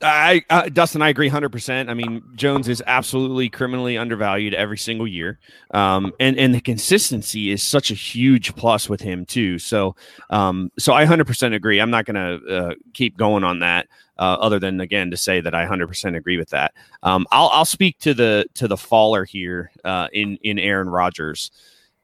[0.02, 1.90] I, uh, Dustin, I agree 100%.
[1.90, 5.40] I mean, Jones is absolutely criminally undervalued every single year.
[5.72, 9.58] Um, and, and the consistency is such a huge plus with him too.
[9.58, 9.96] So,
[10.30, 11.80] um, so I 100% agree.
[11.80, 13.88] I'm not going to uh, keep going on that.
[14.20, 16.74] Uh, other than again to say that I 100% agree with that.
[17.04, 21.52] Um, I'll, I'll speak to the to the faller here uh, in in Aaron Rodgers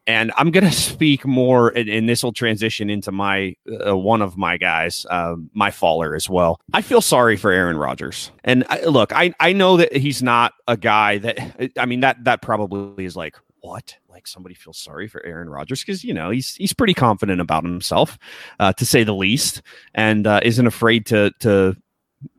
[0.07, 3.55] and I'm going to speak more, and, and, this will transition into my
[3.87, 6.59] uh, one of my guys, uh, my faller as well.
[6.73, 10.53] I feel sorry for Aaron Rodgers, and I, look, I I know that he's not
[10.67, 15.07] a guy that I mean that that probably is like what like somebody feels sorry
[15.07, 18.17] for Aaron Rodgers because you know he's he's pretty confident about himself,
[18.59, 19.61] uh, to say the least,
[19.93, 21.75] and uh, isn't afraid to to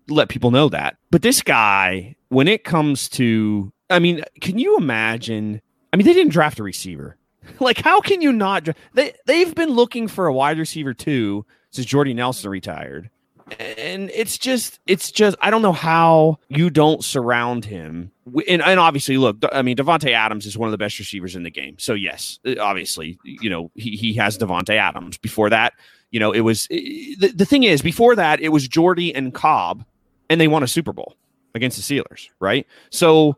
[0.09, 0.97] let people know that.
[1.11, 5.63] But this guy, when it comes to, I mean, can you imagine?
[5.93, 7.17] I mean, they didn't draft a receiver
[7.61, 8.69] like, how can you not?
[8.95, 13.11] They they've been looking for a wide receiver too since Jordy Nelson retired,
[13.59, 18.11] and it's just it's just I don't know how you don't surround him.
[18.49, 21.43] And, and obviously, look, I mean, Davante Adams is one of the best receivers in
[21.43, 21.77] the game.
[21.79, 25.19] So yes, uh, obviously, you know he he has Davante Adams.
[25.19, 25.75] Before that,
[26.11, 29.85] you know, it was the, the thing is before that it was Jordy and Cobb,
[30.31, 31.17] and they won a Super Bowl
[31.55, 32.67] against the Steelers, right?
[32.91, 33.37] So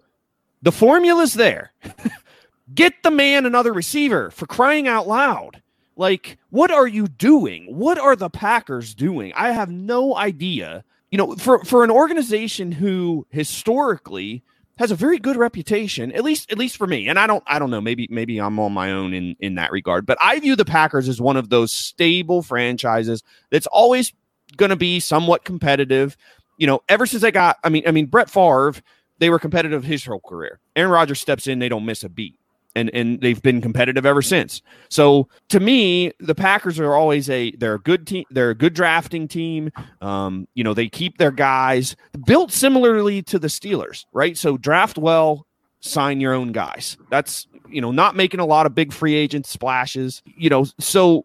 [0.63, 1.73] the formula's there.
[2.75, 5.63] Get the man another receiver for crying out loud.
[5.97, 7.67] Like, what are you doing?
[7.75, 9.33] What are the Packers doing?
[9.35, 10.85] I have no idea.
[11.11, 14.43] You know, for, for an organization who historically
[14.79, 17.09] has a very good reputation, at least at least for me.
[17.09, 19.73] And I don't I don't know, maybe maybe I'm on my own in in that
[19.73, 24.13] regard, but I view the Packers as one of those stable franchises that's always
[24.57, 26.17] going to be somewhat competitive.
[26.59, 28.75] You know, ever since I got I mean I mean Brett Favre,
[29.19, 30.61] they were competitive his whole career.
[30.75, 32.39] Aaron Rodgers steps in, they don't miss a beat
[32.77, 34.63] and and they've been competitive ever since.
[34.89, 38.25] So to me, the Packers are always a they're a good team.
[38.31, 39.73] They're a good drafting team.
[40.01, 41.97] Um, you know, they keep their guys
[42.27, 44.37] built similarly to the Steelers, right?
[44.37, 45.47] So draft well,
[45.81, 46.97] sign your own guys.
[47.11, 50.23] That's you know not making a lot of big free agent splashes.
[50.37, 51.25] You know, so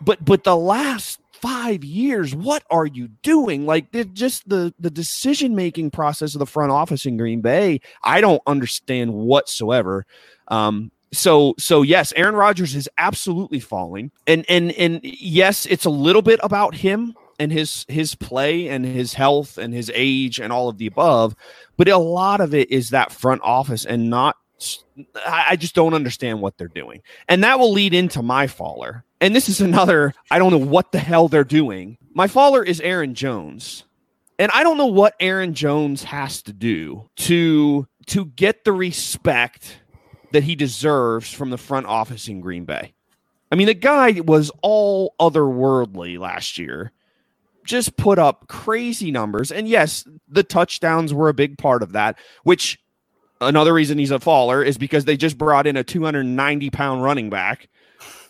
[0.00, 2.34] but but the last five years.
[2.34, 3.66] What are you doing?
[3.66, 8.20] Like just the the decision making process of the front office in green bay i
[8.20, 10.06] don't understand whatsoever.
[10.48, 15.90] Um, so so yes, Aaron Rodgers is absolutely falling, and and and yes, it's a
[15.90, 20.52] little bit about him and his his play and his health and his age and
[20.52, 21.36] all of the above,
[21.76, 24.36] but a lot of it is that front office and not.
[25.26, 29.04] I just don't understand what they're doing, and that will lead into my faller.
[29.20, 30.12] And this is another.
[30.30, 31.98] I don't know what the hell they're doing.
[32.12, 33.84] My faller is Aaron Jones.
[34.36, 39.78] And I don't know what Aaron Jones has to do to to get the respect
[40.32, 42.94] that he deserves from the front office in Green Bay.
[43.52, 46.90] I mean, the guy was all otherworldly last year.
[47.64, 49.50] just put up crazy numbers.
[49.50, 52.78] And yes, the touchdowns were a big part of that, which
[53.46, 57.30] another reason he's a faller is because they just brought in a 290 pound running
[57.30, 57.68] back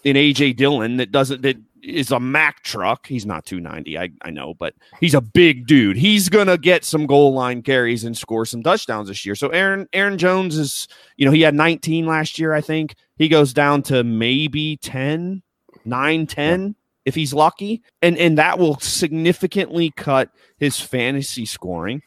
[0.04, 3.06] in AJ Dillon that doesn't that is a Mack truck.
[3.06, 5.96] He's not 290, I, I know, but he's a big dude.
[5.96, 9.34] He's gonna get some goal line carries and score some touchdowns this year.
[9.34, 12.94] So Aaron Aaron Jones is, you know, he had 19 last year, I think.
[13.16, 15.42] He goes down to maybe 10,
[15.84, 17.82] 9, 10 if he's lucky.
[18.02, 22.02] And and that will significantly cut his fantasy scoring.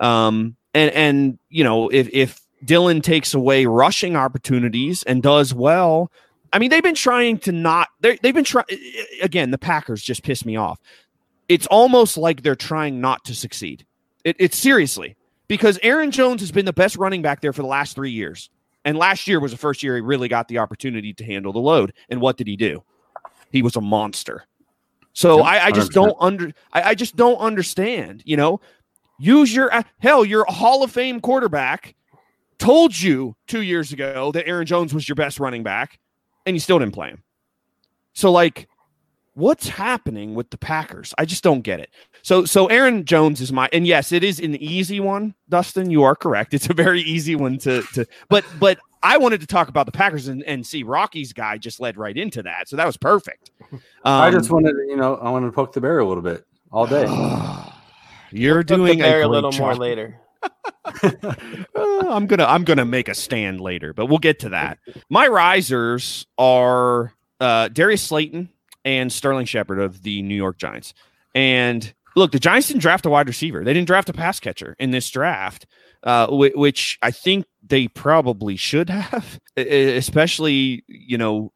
[0.00, 6.10] Um and and you know, if if Dillon takes away rushing opportunities and does well,
[6.52, 7.88] I mean, they've been trying to not.
[8.00, 8.66] They've been trying
[9.22, 9.50] again.
[9.50, 10.80] The Packers just piss me off.
[11.48, 13.84] It's almost like they're trying not to succeed.
[14.24, 15.16] It, it's seriously
[15.48, 18.50] because Aaron Jones has been the best running back there for the last three years,
[18.84, 21.58] and last year was the first year he really got the opportunity to handle the
[21.58, 21.92] load.
[22.08, 22.84] And what did he do?
[23.50, 24.44] He was a monster.
[25.14, 26.52] So I, I, just don't under.
[26.72, 28.22] I, I just don't understand.
[28.24, 28.60] You know,
[29.18, 30.24] use your hell.
[30.24, 31.94] You're a Hall of Fame quarterback.
[32.58, 36.00] Told you two years ago that Aaron Jones was your best running back
[36.44, 37.22] and you still didn't play him.
[38.14, 38.68] So like
[39.34, 41.14] what's happening with the Packers?
[41.18, 41.90] I just don't get it.
[42.22, 45.90] So so Aaron Jones is my and yes, it is an easy one, Dustin.
[45.90, 46.52] You are correct.
[46.52, 49.92] It's a very easy one to to but but I wanted to talk about the
[49.92, 52.68] Packers and, and see Rocky's guy just led right into that.
[52.68, 53.52] So that was perfect.
[53.70, 56.22] Um, I just wanted to, you know, I wanted to poke the bear a little
[56.22, 57.06] bit all day.
[58.30, 59.60] You're we'll doing a, a little job.
[59.60, 60.20] more later.
[61.02, 61.34] uh,
[61.74, 64.78] I'm gonna I'm gonna make a stand later, but we'll get to that.
[65.10, 68.48] My risers are uh, Darius Slayton
[68.84, 70.94] and Sterling Shepard of the New York Giants.
[71.34, 73.64] And look, the Giants didn't draft a wide receiver.
[73.64, 75.66] They didn't draft a pass catcher in this draft,
[76.04, 81.52] uh, which I think they probably should have, especially you know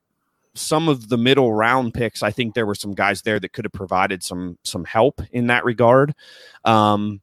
[0.54, 2.22] some of the middle round picks.
[2.22, 5.46] I think there were some guys there that could have provided some some help in
[5.48, 6.14] that regard.
[6.64, 7.20] Um,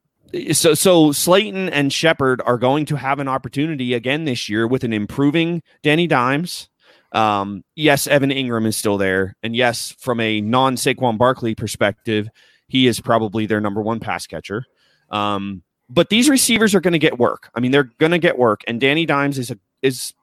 [0.52, 4.84] so so Slayton and Shepard are going to have an opportunity again this year with
[4.84, 6.70] an improving Danny Dimes.
[7.12, 12.30] Um, yes, Evan Engram is still there, and yes, from a non Saquon Barkley perspective,
[12.68, 14.66] he is probably their number one pass catcher.
[15.10, 17.50] Um, but these receivers are going to get work.
[17.56, 20.14] I mean, they're going to get work, and Danny Dimes is a is.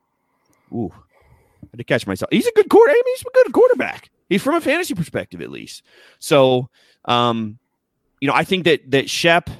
[0.73, 0.93] Ooh,
[1.77, 2.31] had to catch myself.
[2.31, 2.67] He's a good.
[2.71, 4.11] I mean, he's a good quarterback.
[4.29, 5.83] He's from a fantasy perspective, at least.
[6.19, 6.69] So,
[7.05, 7.59] um,
[8.21, 9.51] you know, I think that that Shep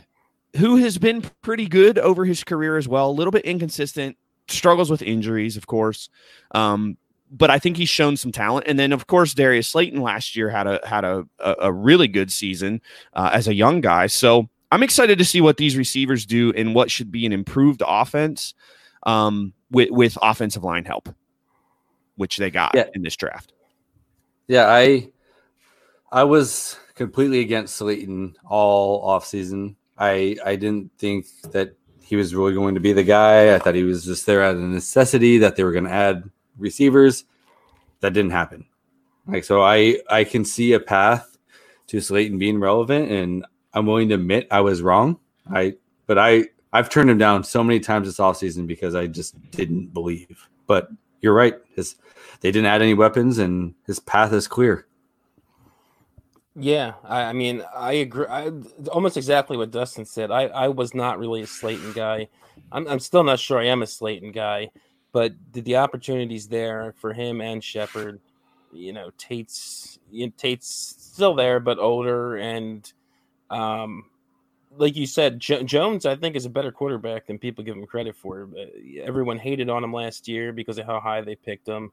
[0.57, 4.17] who has been pretty good over his career as well, a little bit inconsistent,
[4.49, 6.09] struggles with injuries, of course.
[6.53, 6.97] Um,
[7.31, 8.67] but I think he's shown some talent.
[8.69, 12.09] And then, of course, Darius Slayton last year had a had a a, a really
[12.09, 12.81] good season
[13.13, 14.07] uh, as a young guy.
[14.07, 17.83] So I'm excited to see what these receivers do and what should be an improved
[17.87, 18.55] offense
[19.05, 21.09] um, with with offensive line help,
[22.17, 22.87] which they got yeah.
[22.95, 23.53] in this draft.
[24.49, 25.11] Yeah, I
[26.11, 29.77] I was completely against Slayton all offseason.
[29.99, 33.55] I I didn't think that he was really going to be the guy.
[33.55, 36.31] I thought he was just there out of necessity that they were going to add
[36.57, 37.25] receivers.
[38.01, 38.67] That didn't happen.
[39.27, 41.37] Like so, I I can see a path
[41.89, 45.19] to Slayton being relevant, and I'm willing to admit I was wrong.
[45.51, 45.75] I
[46.07, 49.93] but I I've turned him down so many times this offseason because I just didn't
[49.93, 50.49] believe.
[50.67, 50.91] But
[51.21, 51.55] you're right.
[51.75, 51.97] His
[52.41, 54.87] they didn't add any weapons, and his path is clear.
[56.59, 58.27] Yeah, I, I mean, I agree.
[58.27, 58.51] I,
[58.91, 60.31] almost exactly what Dustin said.
[60.31, 62.29] I, I was not really a Slayton guy.
[62.73, 64.71] I'm, I'm still not sure I am a Slayton guy,
[65.13, 68.21] but the, the opportunities there for him and Shepard,
[68.73, 70.67] you know, Tate's you know, Tate's
[70.99, 72.91] still there, but older, and
[73.51, 74.05] um,
[74.77, 77.87] like you said, jo- Jones I think is a better quarterback than people give him
[77.87, 78.49] credit for.
[79.03, 81.93] Everyone hated on him last year because of how high they picked him.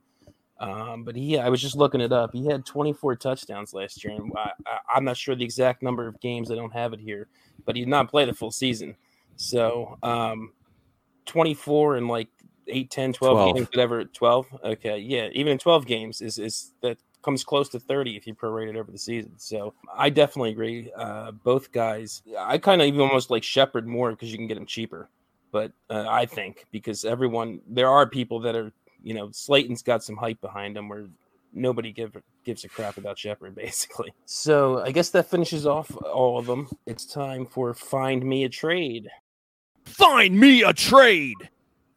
[0.59, 2.31] Um, but he, I was just looking it up.
[2.31, 4.51] He had 24 touchdowns last year, and I,
[4.95, 6.51] am not sure the exact number of games.
[6.51, 7.27] I don't have it here,
[7.65, 8.95] but he did not play the full season.
[9.35, 10.53] So, um,
[11.25, 12.29] 24 and like
[12.67, 13.55] 8, 10, 12, 12.
[13.55, 14.05] games, whatever.
[14.05, 14.47] 12.
[14.63, 18.35] Okay, yeah, even in 12 games is is that comes close to 30 if you
[18.35, 19.33] prorate it over the season.
[19.37, 20.91] So I definitely agree.
[20.95, 24.57] Uh, both guys, I kind of even almost like Shepard more because you can get
[24.57, 25.09] him cheaper.
[25.51, 30.03] But uh, I think because everyone, there are people that are you know, Slayton's got
[30.03, 31.05] some hype behind him where
[31.51, 34.13] nobody give, gives a crap about Shepard, basically.
[34.25, 36.69] So I guess that finishes off all of them.
[36.87, 39.09] It's time for Find Me a Trade.
[39.85, 41.49] Find me a trade.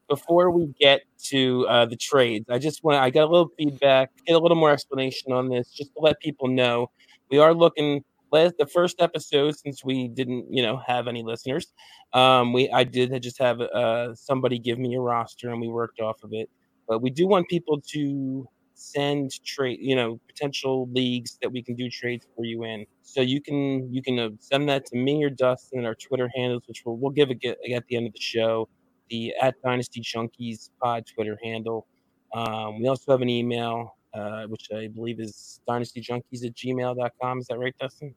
[0.08, 4.10] Before we get to uh, the trades, I just want I got a little feedback,
[4.26, 6.90] get a little more explanation on this, just to let people know
[7.30, 8.04] we are looking.
[8.32, 11.72] The first episode, since we didn't, you know, have any listeners,
[12.12, 16.00] um, we I did just have uh, somebody give me a roster, and we worked
[16.00, 16.50] off of it.
[16.86, 21.74] But we do want people to send trade, you know, potential leagues that we can
[21.76, 22.84] do trades for you in.
[23.02, 26.30] So you can you can uh, send that to me or Dustin and our Twitter
[26.36, 28.68] handles, which we'll, we'll give it at the end of the show.
[29.08, 31.86] The at Dynasty Junkies pod Twitter handle.
[32.34, 37.38] Um, we also have an email, uh, which I believe is dynastyjunkies at gmail.com.
[37.38, 38.14] Is that right, Dustin?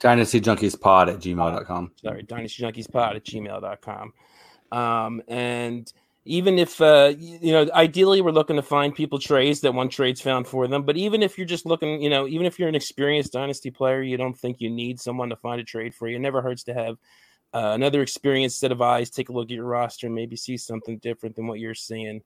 [0.00, 1.92] Dynastyjunkiespod at gmail.com.
[2.02, 4.12] Sorry, dynastyjunkiespod at gmail.com.
[4.72, 5.92] Um, and
[6.24, 10.20] even if uh, you know ideally we're looking to find people trades that want trades
[10.20, 12.74] found for them but even if you're just looking you know even if you're an
[12.74, 16.16] experienced dynasty player you don't think you need someone to find a trade for you
[16.16, 16.96] it never hurts to have
[17.54, 20.56] uh, another experienced set of eyes take a look at your roster and maybe see
[20.56, 22.22] something different than what you're seeing.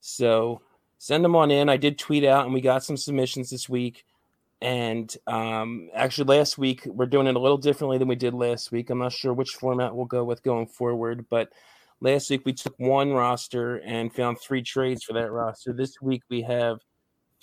[0.00, 0.60] So
[0.98, 1.68] send them on in.
[1.68, 4.04] I did tweet out and we got some submissions this week.
[4.60, 8.72] And um, actually last week we're doing it a little differently than we did last
[8.72, 8.90] week.
[8.90, 11.52] I'm not sure which format we'll go with going forward but
[12.00, 15.72] Last week we took one roster and found three trades for that roster.
[15.72, 16.78] This week we have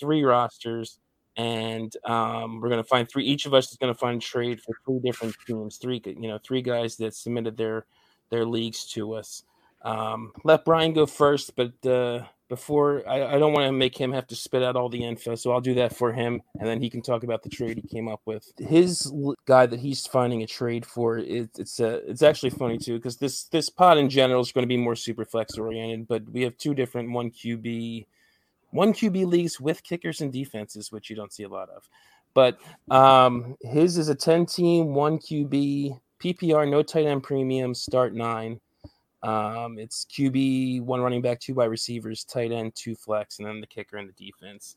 [0.00, 0.98] three rosters,
[1.36, 3.24] and um, we're going to find three.
[3.24, 5.76] Each of us is going to find trade for three different teams.
[5.76, 7.86] Three, you know, three guys that submitted their
[8.30, 9.44] their leagues to us.
[9.82, 14.12] Um, let Brian go first, but uh, before I, I don't want to make him
[14.12, 16.80] have to spit out all the info, so I'll do that for him, and then
[16.80, 18.52] he can talk about the trade he came up with.
[18.58, 19.12] His
[19.46, 23.16] guy that he's finding a trade for, it, it's a, it's actually funny too because
[23.16, 26.42] this this pod in general is going to be more super flex oriented, but we
[26.42, 28.06] have two different one QB,
[28.76, 31.88] one QB leagues with kickers and defenses, which you don't see a lot of.
[32.34, 32.58] But
[32.90, 38.60] um, his is a ten team, one QB PPR, no tight end premium, start nine.
[39.22, 43.60] Um, it's QB, one running back, two wide receivers, tight end, two flex, and then
[43.60, 44.76] the kicker and the defense.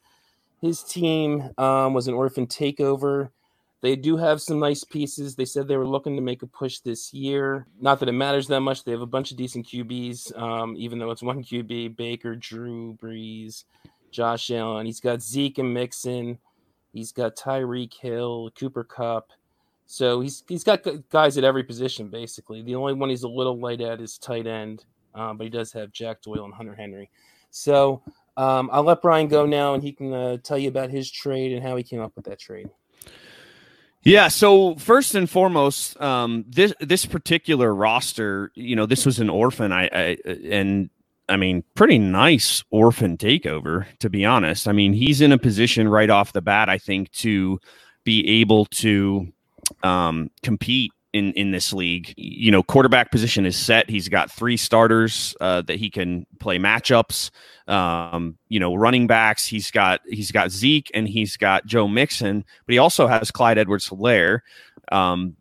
[0.62, 3.30] His team um, was an orphan takeover.
[3.82, 5.36] They do have some nice pieces.
[5.36, 7.66] They said they were looking to make a push this year.
[7.80, 8.84] Not that it matters that much.
[8.84, 12.97] They have a bunch of decent QBs, um, even though it's one QB Baker, Drew,
[13.02, 13.64] Brees,
[14.12, 14.86] Josh Allen.
[14.86, 16.38] He's got Zeke and Mixon.
[16.93, 19.32] He's got Tyreek Hill, Cooper Kupp.
[19.86, 22.62] So he's he's got guys at every position basically.
[22.62, 24.86] The only one he's a little light at is tight end,
[25.16, 27.10] um, but he does have Jack Doyle and Hunter Henry.
[27.49, 28.03] So
[28.38, 31.53] um, I'll let Brian go now, and he can uh, tell you about his trade
[31.53, 32.70] and how he came up with that trade.
[34.03, 34.28] Yeah.
[34.28, 39.72] So first and foremost, um, this this particular roster, you know, this was an orphan.
[39.72, 40.18] I, I
[40.49, 40.89] and
[41.30, 44.67] I mean, pretty nice orphan takeover, to be honest.
[44.67, 47.59] I mean, he's in a position right off the bat, I think, to
[48.03, 49.32] be able to
[49.84, 52.13] um, compete in in this league.
[52.17, 53.89] You know, quarterback position is set.
[53.89, 57.32] He's got three starters uh, that he can play matchups.
[57.67, 59.45] Um, you know, running backs.
[59.45, 63.57] He's got he's got Zeke and he's got Joe Mixon, but he also has Clyde
[63.57, 64.39] Edwards-Helaire.
[64.91, 65.36] Um,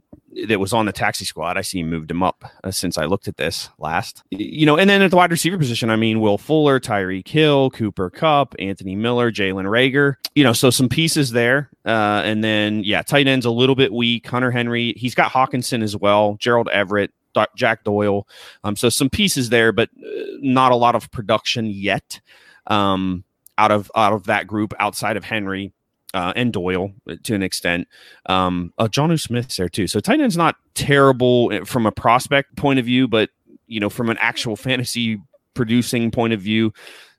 [0.47, 1.57] that was on the taxi squad.
[1.57, 4.23] I see moved him up uh, since I looked at this last.
[4.31, 7.71] You know, and then at the wide receiver position, I mean, Will Fuller, Tyreek Hill,
[7.71, 10.15] Cooper Kupp, Anthony Miller, Jalen Reagor.
[10.35, 11.71] You know, so some pieces there.
[11.85, 14.27] Uh, and then, yeah, tight end's a little bit weak.
[14.27, 17.13] Hunter Henry, he's got Hockenson as well, Gerald Everett,
[17.57, 18.27] Jack Doyle.
[18.65, 22.21] Um, so some pieces there, but uh, not a lot of production yet.
[22.67, 23.25] Um,
[23.57, 25.73] out of out of that group outside of Henry
[26.15, 27.89] uh, and Doyle uh, to an extent.
[28.27, 29.87] Um, uh, Jonnu Smith's there too.
[29.87, 33.31] So tight end's not terrible uh, from a prospect point of view, but
[33.67, 35.21] you know, from an actual fantasy
[35.55, 36.73] producing point of view,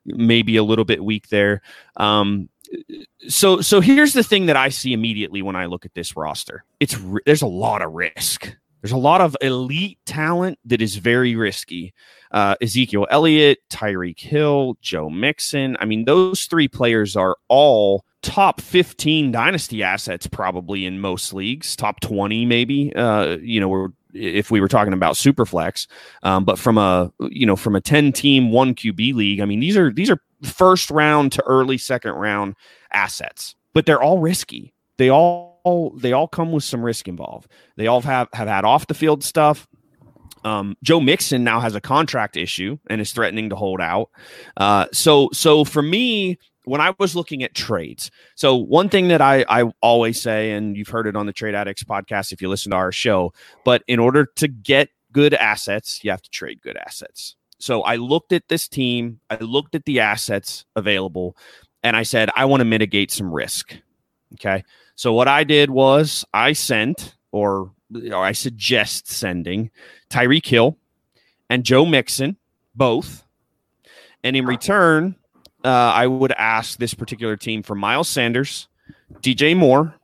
[0.04, 1.62] maybe a little bit weak there.
[1.96, 2.48] Um,
[3.28, 6.64] so, so here's the thing that I see immediately when I look at this roster.
[6.78, 8.56] It's there's a lot of risk.
[8.82, 11.92] There's a lot of elite talent that is very risky.
[12.30, 15.76] Uh, Ezekiel Elliott, Tyreek Hill, Joe Mixon.
[15.80, 21.74] I mean, those three players are all top 15 dynasty assets probably in most leagues
[21.74, 25.86] top 20 maybe uh you know if we were talking about superflex.
[26.24, 29.60] Um, but from a you know from a 10 team 1 QB league I mean
[29.60, 32.56] these are these are first round to early second round
[32.92, 34.74] assets but they're all risky.
[34.98, 37.50] They all they all come with some risk involved.
[37.76, 39.66] They all have have had off the field stuff.
[40.42, 44.08] Um, Joe Mixon now has a contract issue and is threatening to hold out.
[44.56, 49.20] Uh, so, so for me, when I was looking at trades, so one thing that
[49.20, 52.48] I, I always say, and you've heard it on the Trade Addicts podcast if you
[52.48, 53.32] listen to our show,
[53.64, 57.36] but in order to get good assets, you have to trade good assets.
[57.58, 61.36] So I looked at this team, I looked at the assets available,
[61.82, 63.76] and I said, I want to mitigate some risk.
[64.34, 64.64] Okay.
[64.94, 67.72] So what I did was I sent, or,
[68.12, 69.70] or I suggest sending
[70.10, 70.76] Tyreek Hill
[71.48, 72.36] and Joe Mixon,
[72.74, 73.24] both.
[74.22, 75.16] And in return,
[75.64, 78.68] uh, I would ask this particular team for Miles Sanders,
[79.20, 79.94] DJ Moore,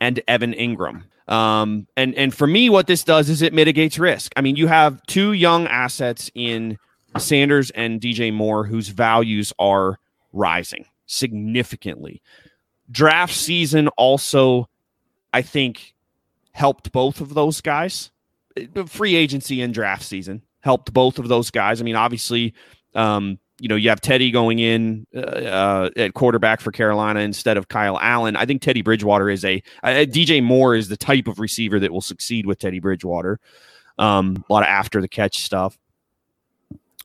[0.00, 1.04] and Evan Engram.
[1.28, 4.32] Um, and and for me, what this does is it mitigates risk.
[4.36, 6.78] I mean, you have two young assets in
[7.18, 9.98] Sanders and DJ Moore whose values are
[10.32, 10.86] rising.
[11.06, 12.20] significantly.
[12.90, 14.68] Draft season also,
[15.32, 15.94] I think,
[16.52, 18.10] helped both of those guys.
[18.86, 21.80] Free agency and draft season helped both of those guys.
[21.80, 22.54] I mean, obviously,
[22.94, 27.56] um, you know, you have Teddy going in uh, uh, at quarterback for Carolina instead
[27.56, 28.36] of Kyle Allen.
[28.36, 31.92] I think Teddy Bridgewater is a uh, DJ Moore is the type of receiver that
[31.92, 33.40] will succeed with Teddy Bridgewater.
[33.98, 35.78] Um, a lot of after the catch stuff,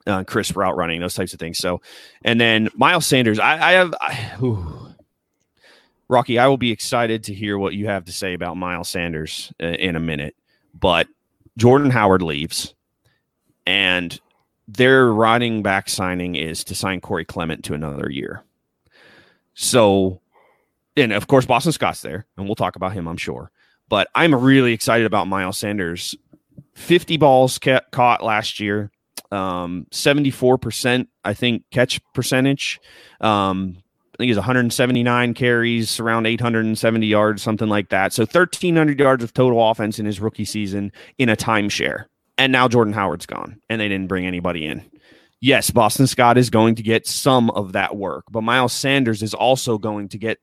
[0.06, 1.58] uh, crisp route running, those types of things.
[1.58, 1.82] So,
[2.24, 4.94] and then Miles Sanders, I, I have, I,
[6.10, 9.54] Rocky, I will be excited to hear what you have to say about Miles Sanders
[9.64, 10.36] uh, in a minute.
[10.78, 11.08] But
[11.58, 12.74] Jordan Howard leaves,
[13.66, 14.20] and
[14.78, 18.44] their running back signing is to sign Corey Clement to another year.
[19.54, 20.22] So,
[20.96, 23.52] and of course, Boston Scott's there, and we'll talk about him, I'm sure.
[23.90, 26.16] But I'm really excited about Miles Sanders.
[26.76, 28.92] 50 balls ca- caught last year,
[29.32, 32.80] um, 74%, I think, catch percentage.
[33.20, 33.78] Um,
[34.14, 38.14] I think he's 179 carries, around 870 yards, something like that.
[38.14, 42.06] So 1,300 yards of total offense in his rookie season in a timeshare.
[42.42, 44.84] And now Jordan Howard's gone, and they didn't bring anybody in.
[45.42, 49.36] Yes, Boston Scott is going to get some of that work, but Miles Sanders is
[49.36, 50.40] also going to get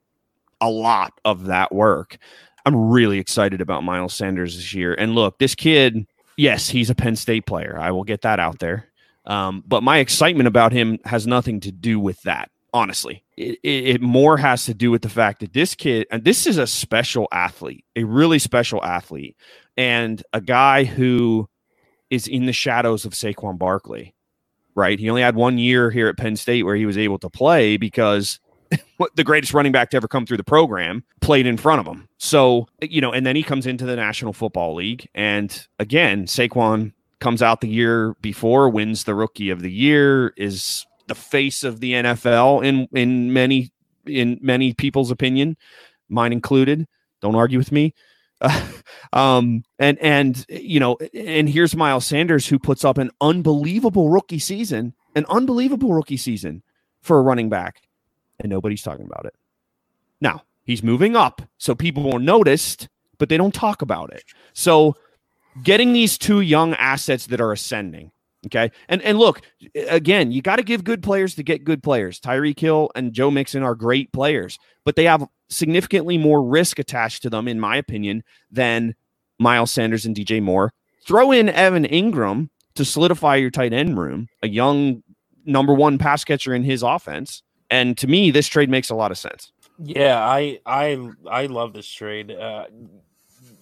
[0.61, 2.17] a lot of that work.
[2.65, 4.95] I'm really excited about Miles Sanders this year.
[4.95, 7.77] And look, this kid, yes, he's a Penn State player.
[7.77, 8.87] I will get that out there.
[9.27, 12.49] Um, but my excitement about him has nothing to do with that.
[12.73, 16.23] Honestly, it, it, it more has to do with the fact that this kid, and
[16.23, 19.37] this is a special athlete, a really special athlete,
[19.77, 21.49] and a guy who
[22.11, 24.15] is in the shadows of Saquon Barkley,
[24.75, 24.99] right?
[24.99, 27.77] He only had one year here at Penn State where he was able to play
[27.77, 28.41] because
[29.15, 32.09] the greatest running back to ever come through the program played in front of him.
[32.19, 35.09] So, you know, and then he comes into the National Football League.
[35.15, 40.87] And again, Saquon comes out the year before, wins the rookie of the year, is
[41.09, 43.73] the face of the NFL in in many
[44.07, 45.57] in many people's opinion,
[46.09, 46.87] mine included.
[47.21, 47.95] Don't argue with me.
[49.13, 54.39] um, and and you know, and here's Miles Sanders who puts up an unbelievable rookie
[54.39, 56.63] season, an unbelievable rookie season
[57.03, 57.83] for a running back,
[58.39, 59.35] and nobody's talking about it.
[60.21, 64.25] Now he's moving up, so people are noticed, but they don't talk about it.
[64.53, 64.95] So,
[65.63, 68.13] getting these two young assets that are ascending,
[68.47, 68.71] Okay.
[68.89, 69.43] And and look,
[69.89, 72.21] again, you got to give good players to get good players.
[72.21, 77.23] Tyreek Hill and Joe Mixon are great players, but they have significantly more risk attached
[77.23, 78.95] to them, in my opinion, than
[79.39, 80.73] Miles Sanders and DJ Moore.
[81.05, 85.03] Throw in Evan Engram to solidify your tight end room, a young
[85.45, 87.43] number one pass catcher in his offense.
[87.71, 89.53] And to me, this trade makes a lot of sense.
[89.83, 92.31] Yeah, I I I love this trade.
[92.31, 92.67] Uh,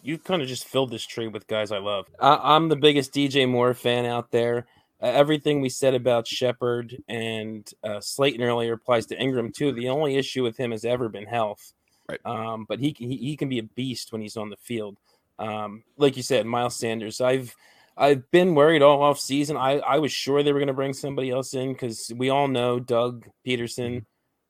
[0.07, 2.07] you kind of just filled this tree with guys I love.
[2.21, 4.67] I, am the biggest DJ Moore fan out there.
[5.03, 9.73] Uh, everything we said about Shepard and uh, Slayton earlier applies to Engram too.
[9.73, 11.73] The only issue with him has ever been health.
[12.09, 12.21] Right.
[12.25, 14.97] Um, but he, he he can be a beast when he's on the field.
[15.41, 17.21] Um, like you said, Miles Sanders.
[17.21, 17.55] I've
[17.97, 19.57] I've been worried all off season.
[19.57, 22.47] I, I was sure they were going to bring somebody else in because we all
[22.47, 24.05] know Doug Pederson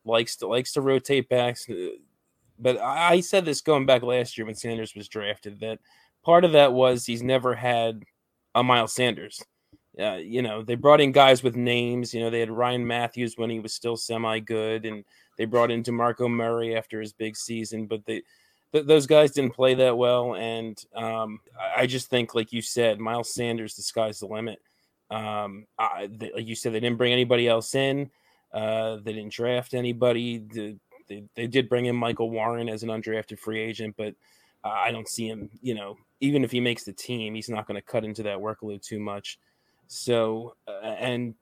[0.05, 1.67] likes to likes to rotate backs.
[2.59, 5.79] But I said this going back last year when Sanders was drafted that
[6.25, 8.03] part of that was he's never had
[8.55, 9.43] a Miles Sanders.
[9.99, 12.13] Uh, you know, they brought in guys with names.
[12.13, 15.05] You know, they had Ryan Mathews when he was still semi good, and
[15.39, 18.23] they brought in DeMarco Murray after his big season, but they.
[18.73, 21.39] Th- those guys didn't play that well, and um,
[21.77, 24.61] I just think, like you said, Miles Sanders, the sky's the limit.
[25.09, 28.11] Um, I, they, like you said, they didn't bring anybody else in.
[28.53, 30.39] Uh, they didn't draft anybody.
[30.39, 30.77] The,
[31.09, 34.15] they, they did bring in Michael Warren as an undrafted free agent, but
[34.65, 37.67] uh, I don't see him, you know, even if he makes the team, he's not
[37.67, 39.39] going to cut into that workload too much.
[39.87, 41.35] So, uh, and,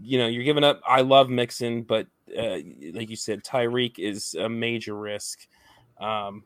[0.00, 0.80] you know, you're giving up.
[0.86, 2.58] I love Mixon, but uh,
[2.92, 5.46] like you said, Tyreek is a major risk.
[6.00, 6.44] Um,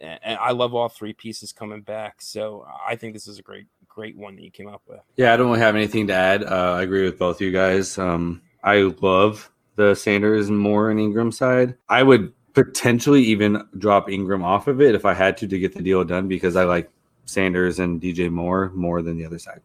[0.00, 2.20] and I love all three pieces coming back.
[2.20, 5.00] So I think this is a great, great one that you came up with.
[5.16, 6.44] Yeah, I don't really have anything to add.
[6.44, 7.96] Uh, I agree with both you guys.
[7.96, 11.76] Um, I love the Sanders and Moore and Engram side.
[11.88, 15.74] I would potentially even drop Engram off of it if I had to to get
[15.74, 16.90] the deal done because I like
[17.26, 19.60] Sanders and DJ Moore more than the other side.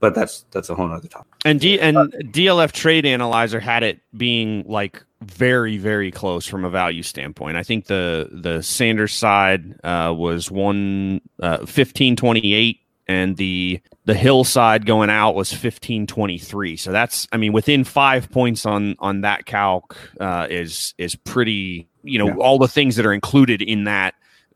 [0.00, 1.32] But that's that's a whole other topic.
[1.44, 6.70] And D and DLF Trade Analyzer had it being like very very close from a
[6.70, 7.56] value standpoint.
[7.56, 12.78] I think the the Sanders side uh, was one uh, fifteen twenty eight
[13.08, 18.66] and the the hillside going out was 1523 so that's i mean within five points
[18.66, 22.36] on on that calc uh, is is pretty you know yeah.
[22.36, 24.14] all the things that are included in that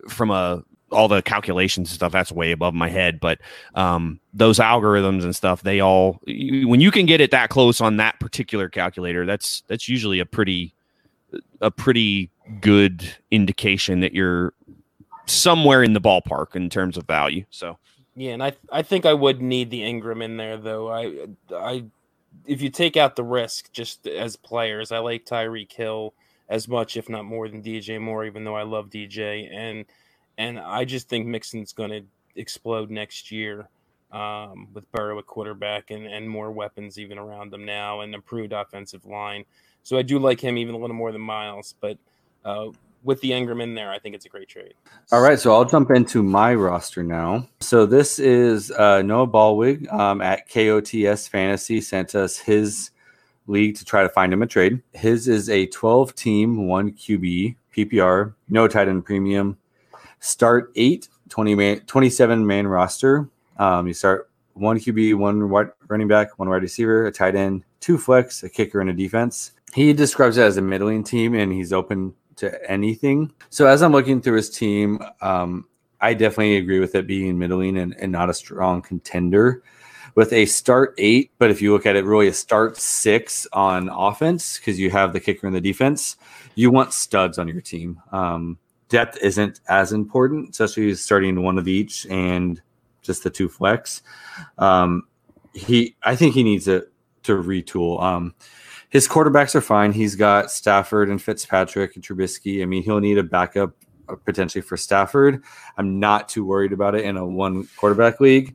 [0.08, 3.18] from a all the calculations and stuff that's way above my head.
[3.18, 3.38] But
[3.74, 7.96] um, those algorithms and stuff they all when you can get it that close on
[7.96, 10.74] that particular calculator that's that's usually a pretty
[11.60, 12.30] a pretty
[12.60, 14.52] good indication that you're
[15.26, 17.44] somewhere in the ballpark in terms of value.
[17.50, 17.78] So
[18.14, 21.84] yeah and i i think i would need the engram in there though i i
[22.46, 26.14] if you take out the risk just as players i like tyreek hill
[26.48, 29.84] as much if not more than dj moore even though i love dj and
[30.38, 32.02] and I just think Mixon's going to
[32.36, 33.68] explode next year
[34.10, 38.52] um, with Burrow at quarterback and, and more weapons even around them now and improved
[38.52, 39.44] offensive line.
[39.82, 41.98] So I do like him even a little more than Miles, but
[42.44, 42.68] uh,
[43.04, 44.74] with the Engram in there, I think it's a great trade.
[45.10, 47.48] All right, so I'll jump into my roster now.
[47.60, 52.90] So this is uh, Noah Ballwig um, at KOTS Fantasy sent us his
[53.46, 54.80] league to try to find him a trade.
[54.92, 59.56] His is a 12 team, one QB PPR, no tight end premium,
[60.20, 63.28] start eight, 20 man, 27 man roster.
[63.58, 65.42] Um, you start one QB, one
[65.88, 69.52] running back, one wide receiver, a tight end, two flex, a kicker, and a defense.
[69.74, 73.32] He describes it as a middling team, and he's open to anything.
[73.50, 75.66] So as I'm looking through his team, um,
[76.00, 79.62] I definitely agree with it being middling and, and not a strong contender.
[80.14, 83.88] With a start eight, but if you look at it, really a start six on
[83.88, 86.16] offense because you have the kicker and the defense.
[86.54, 88.02] You want studs on your team.
[88.10, 88.58] Um,
[88.90, 92.60] depth isn't as important, especially starting one of each and
[93.00, 94.02] just the two flex.
[94.58, 95.04] Um,
[95.54, 96.88] he, I think he needs to
[97.22, 98.02] to retool.
[98.02, 98.34] Um,
[98.92, 99.90] his quarterbacks are fine.
[99.90, 102.60] He's got Stafford and Fitzpatrick and Trubisky.
[102.62, 103.72] I mean, he'll need a backup
[104.06, 105.42] uh, potentially for Stafford.
[105.78, 108.54] I'm not too worried about it in a one quarterback league.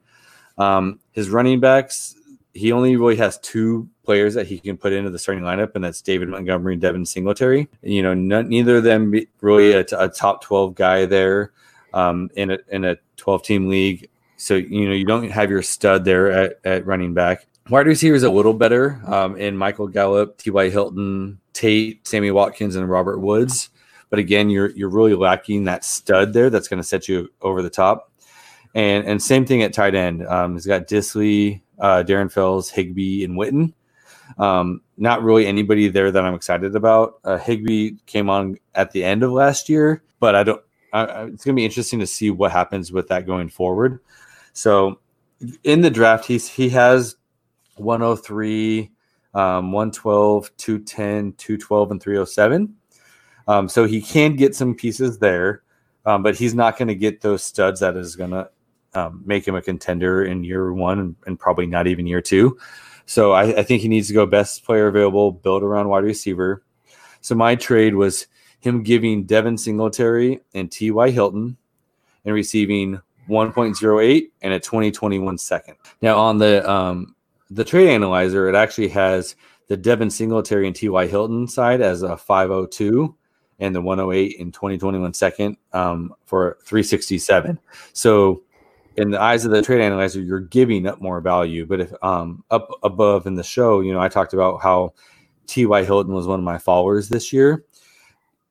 [0.60, 2.14] Um, his running backs,
[2.54, 5.84] he only really has two players that he can put into the starting lineup, and
[5.84, 7.68] that's David Montgomery and Devin Singletary.
[7.82, 11.52] You know, neither of them really a, a top twelve guy there
[11.96, 14.08] um, in a in a twelve team league.
[14.36, 17.48] So you know you don't have your stud there at, at running back.
[17.70, 20.70] Wide receivers a little better um, in Michael Gallup, T.Y.
[20.70, 23.70] Hilton, Tate, Sammy Watkins, and Robert Woods.
[24.10, 27.62] But again, you're you're really lacking that stud there that's going to set you over
[27.62, 28.12] the top.
[28.74, 30.26] And and same thing at tight end.
[30.26, 33.74] Um, he's got Dissly, uh, Darren Fells, Higbee, and Witten.
[34.38, 37.20] Um, not really anybody there that I'm excited about.
[37.26, 40.62] Uh, Higbee came on at the end of last year, but I don't.
[40.94, 44.00] I, it's going to be interesting to see what happens with that going forward.
[44.54, 45.00] So,
[45.66, 47.18] in the draft, he's he has
[47.80, 48.92] 103,
[49.34, 52.76] um, 112, 210, 212, and 307.
[53.48, 55.64] Um, so he can get some pieces there,
[56.06, 58.50] um, but he's not going to get those studs that is going to
[58.94, 62.58] um, make him a contender in year one and, probably not even year two.
[63.06, 66.64] So I, I, think he needs to go best player available, build around wide receiver.
[67.22, 68.28] So my trade was
[68.60, 71.12] him giving Devin Singletary and T.Y.
[71.12, 71.58] Hilton
[72.26, 73.00] and receiving
[73.30, 75.76] 1.08 and a 2021 second.
[76.02, 77.16] Now on the um,
[77.50, 79.36] the trade analyzer, it actually has
[79.68, 81.08] the Devin Singletary and T.Y.
[81.08, 83.16] Hilton side as a 502
[83.60, 87.60] and the 108 in 2021 second um, for 367.
[87.94, 88.44] So
[88.98, 91.66] in the eyes of the trade analyzer, you're giving up more value.
[91.66, 94.94] But if um, up above in the show, you know, I talked about how
[95.48, 95.84] T.Y.
[95.84, 97.66] Hilton was one of my followers this year.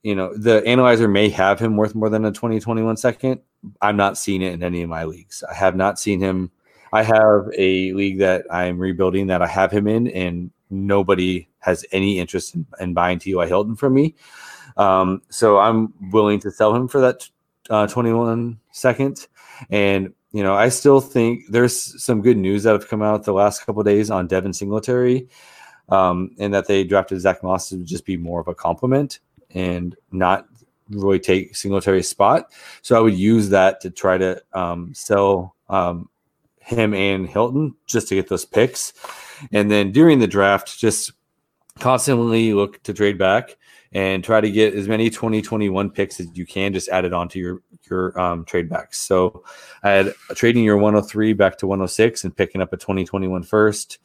[0.02, 3.40] You know, the analyzer may have him worth more than a 2021 second.
[3.82, 5.42] I'm not seeing it in any of my leagues.
[5.50, 6.52] I have not seen him.
[6.96, 11.84] I have a league that I'm rebuilding that I have him in, and nobody has
[11.92, 13.46] any interest in, in buying T.Y.
[13.46, 14.14] Hilton from me.
[14.78, 17.28] Um, so I'm willing to sell him for that
[17.68, 19.26] uh, 21 second.
[19.70, 23.32] And you know, I still think there's some good news that have come out the
[23.32, 25.28] last couple days on Devin Singletary,
[25.90, 29.20] um, and that they drafted Zach Moss to just be more of a compliment
[29.50, 30.46] and not
[30.88, 32.52] really take Singletary's spot.
[32.80, 36.08] So I would use that to try to um, sell um,
[36.66, 38.92] him and Hilton just to get those picks,
[39.52, 41.12] and then during the draft, just
[41.78, 43.56] constantly look to trade back
[43.92, 47.38] and try to get as many 2021 picks as you can just add it onto
[47.38, 49.44] your your um, trade backs so
[49.82, 53.98] i had trading your 103 back to 106 and picking up a 2021 first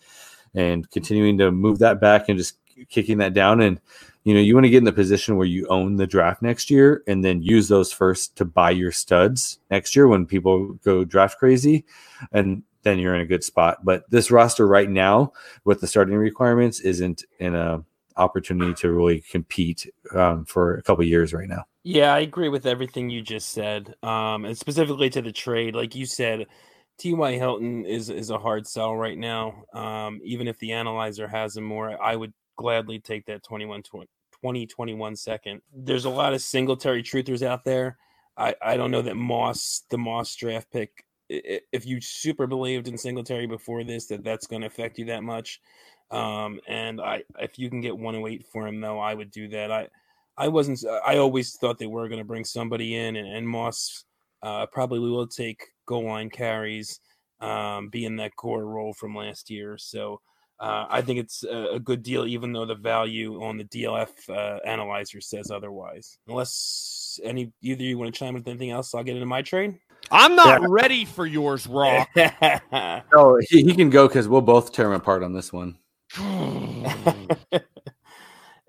[0.53, 2.57] and continuing to move that back and just
[2.89, 3.61] kicking that down.
[3.61, 3.79] And
[4.23, 6.69] you know you want to get in the position where you own the draft next
[6.69, 11.03] year and then use those first to buy your studs next year when people go
[11.03, 11.85] draft crazy
[12.31, 15.31] and then you're in a good spot but this roster right now
[15.63, 17.83] with the starting requirements isn't in a
[18.17, 21.65] opportunity to really compete um, for a couple years right now.
[21.83, 25.75] Yeah, I agree with everything you just said, um, and specifically to the trade.
[25.75, 26.45] Like you said,
[26.99, 27.33] T.Y.
[27.33, 29.63] Hilton is is a hard sell right now.
[29.73, 34.07] Um, even if the analyzer has him more, I would gladly take that 21 20,
[34.31, 35.61] 2021 second.
[35.73, 37.97] There's a lot of Singletary truthers out there.
[38.37, 42.97] I, I don't know that Moss, the Moss draft pick, if you super believed in
[42.97, 45.59] Singletary before this, that that's going to affect you that much.
[46.09, 49.71] Um, and I, if you can get 108 for him, though, I would do that.
[49.71, 49.87] I,
[50.37, 50.83] I wasn't.
[51.05, 54.05] I always thought they were going to bring somebody in, and, and Moss
[54.43, 56.99] uh, probably will take goal line carries,
[57.39, 59.77] um, be in that core role from last year.
[59.77, 60.21] So
[60.61, 64.09] uh, I think it's a, a, good deal, even though the value on the DLF
[64.29, 66.19] uh, analyzer says otherwise.
[66.27, 69.79] Unless any either you want to chime with anything else, I'll get into my trade.
[70.11, 70.67] I'm not yeah.
[70.69, 72.07] ready for yours, Rock.
[72.15, 75.79] no, he, he can go because we'll both tear him apart on this one.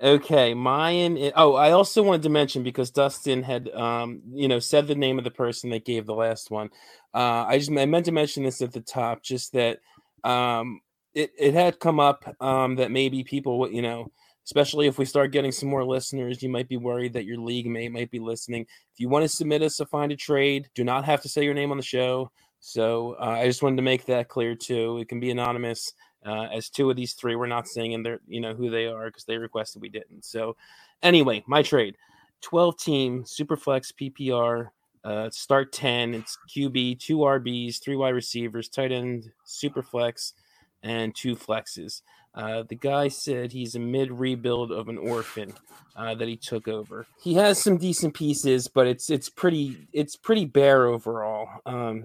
[0.02, 1.31] okay, mine.
[1.36, 5.19] Oh, I also wanted to mention because Dustin had, um, you know, said the name
[5.19, 6.70] of the person that gave the last one.
[7.12, 9.81] Uh, I just I meant to mention this at the top, just that
[10.24, 10.81] um,
[11.14, 14.10] it it had come up um, that maybe people, would you know,
[14.44, 17.66] especially if we start getting some more listeners, you might be worried that your league
[17.66, 18.62] mate might be listening.
[18.93, 21.44] If you want to submit us a find a trade, do not have to say
[21.44, 22.30] your name on the show.
[22.60, 24.98] So uh, I just wanted to make that clear too.
[24.98, 25.94] It can be anonymous.
[26.24, 29.06] Uh, as two of these three, we're not saying their, you know, who they are
[29.06, 30.24] because they requested we didn't.
[30.24, 30.56] So
[31.02, 31.97] anyway, my trade,
[32.40, 34.68] twelve team superflex PPR.
[35.05, 36.14] Uh, start 10.
[36.14, 40.34] It's QB, two RBs, three wide receivers, tight end, super flex,
[40.83, 42.03] and two flexes.
[42.35, 45.53] Uh, the guy said he's a mid rebuild of an orphan
[45.97, 47.07] uh, that he took over.
[47.23, 51.49] He has some decent pieces, but it's it's pretty it's pretty bare overall.
[51.67, 52.05] Um,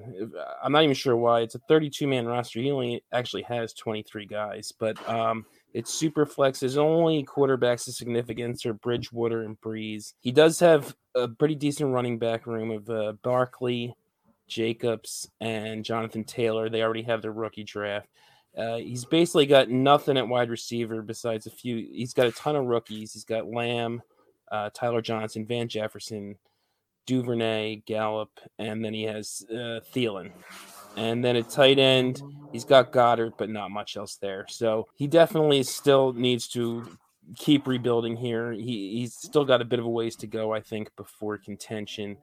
[0.62, 1.42] I'm not even sure why.
[1.42, 2.60] It's a 32 man roster.
[2.60, 6.60] He only actually has 23 guys, but um, it's super flex.
[6.60, 10.14] His only quarterbacks of significance are Bridgewater and Brees.
[10.20, 13.96] He does have a pretty decent running back room of uh, Barkley,
[14.48, 16.70] Jacobs, and Jonathan Taylor.
[16.70, 18.10] They already have their rookie draft.
[18.58, 21.88] Uh, he's basically got nothing at wide receiver besides a few.
[21.92, 23.14] He's got a ton of rookies.
[23.14, 24.02] He's got Lamb,
[24.52, 26.38] uh, Tyler Johnson, Van Jefferson,
[27.06, 30.32] Duvernay, Gallup, and then he has uh, Thielen.
[30.96, 34.46] And then at tight end, he's got Goddard, but not much else there.
[34.50, 36.98] So he definitely still needs to
[37.36, 38.52] keep rebuilding here.
[38.52, 42.18] He, he's still got a bit of a ways to go, I think, before contention.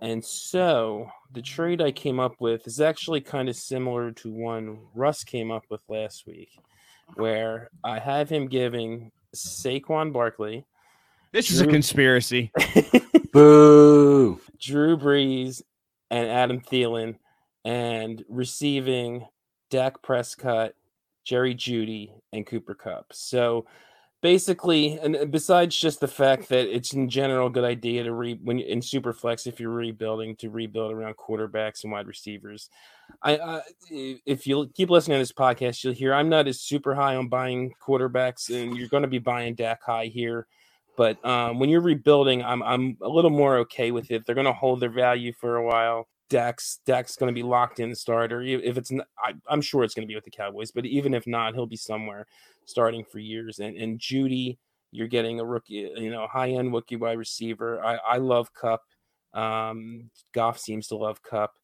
[0.00, 4.78] And so the trade I came up with is actually kind of similar to one
[4.94, 6.50] Russ came up with last week,
[7.14, 10.64] where I have him giving Saquon Barkley.
[11.32, 12.52] This Drew, is a conspiracy.
[13.32, 14.40] Boo.
[14.60, 15.62] Drew Brees
[16.10, 17.16] and Adam Thielen,
[17.64, 19.26] and receiving
[19.70, 20.72] Dak Prescott,
[21.24, 23.12] Jerry Jeudy, and Cooper Kupp.
[23.12, 23.66] So
[24.26, 28.36] basically, and besides just the fact that it's in general a good idea to re
[28.42, 32.68] when in super flex if you're rebuilding to rebuild around quarterbacks and wide receivers.
[33.22, 36.92] I, I if you keep listening to this podcast, you'll hear I'm not as super
[36.92, 40.48] high on buying quarterbacks, and you're going to be buying Dak high here.
[40.96, 44.26] But um, when you're rebuilding, I'm I'm a little more okay with it.
[44.26, 46.08] They're going to hold their value for a while.
[46.28, 48.42] Dak's Dak's going to be locked in starter.
[48.42, 51.14] If it's, not, I, am sure it's going to be with the Cowboys, but even
[51.14, 52.26] if not, he'll be somewhere
[52.66, 53.58] starting for years.
[53.58, 54.58] And and Jeudy,
[54.92, 57.82] you're getting a rookie, you know, high end rookie wide receiver.
[57.84, 58.82] I I love Kupp.
[59.32, 61.54] Um, Goff seems to love Kupp.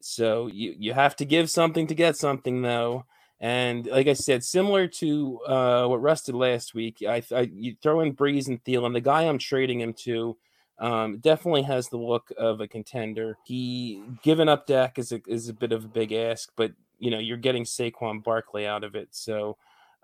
[0.00, 3.04] So you you have to give something to get something though.
[3.40, 8.00] And like I said, similar to uh, what rested last week, I, I you throw
[8.00, 8.92] in Brees and Thielen.
[8.92, 10.36] The guy I'm trading him to
[10.78, 13.36] um, definitely has the look of a contender.
[13.44, 17.10] He giving up Dak is a, is a bit of a big ask, but you
[17.10, 19.08] know you're getting Saquon Barkley out of it.
[19.10, 19.56] So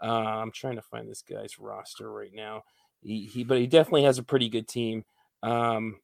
[0.02, 0.06] uh,
[0.42, 2.62] I'm trying to find this guy's roster right now.
[3.02, 5.04] He, he but he definitely has a pretty good team.
[5.42, 6.00] Um,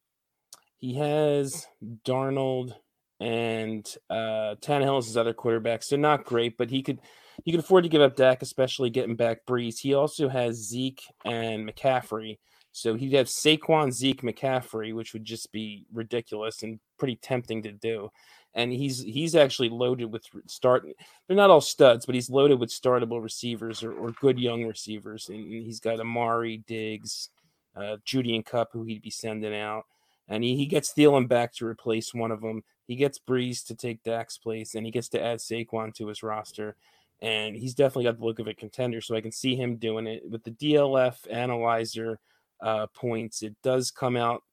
[0.77, 1.67] he has
[2.05, 2.75] Darnold
[3.19, 5.89] and uh, Tannehill is his other quarterbacks.
[5.89, 6.99] They're not great, but he could
[7.43, 9.79] he could afford to give up Dak, especially getting back Brees.
[9.79, 12.37] He also has Zeke and McCaffrey.
[12.71, 17.71] So he'd have Saquon, Zeke, McCaffrey, which would just be ridiculous and pretty tempting to
[17.71, 18.09] do.
[18.55, 20.87] And he's he's actually loaded with start.
[21.27, 25.27] They're not all studs, but he's loaded with startable receivers or, or good young receivers.
[25.27, 27.29] And he's got Amari, Diggs,
[27.75, 29.85] uh, Jeudy, and Kupp, who he'd be sending out.
[30.29, 32.63] And he, he gets Thielen back to replace one of them.
[32.87, 36.23] He gets Brees to take Dak's place, and he gets to add Saquon to his
[36.23, 36.75] roster
[37.21, 39.01] and he's definitely got the look of a contender.
[39.01, 42.19] So I can see him doing it with the DLF analyzer
[42.61, 43.41] uh, points.
[43.41, 44.43] It does come out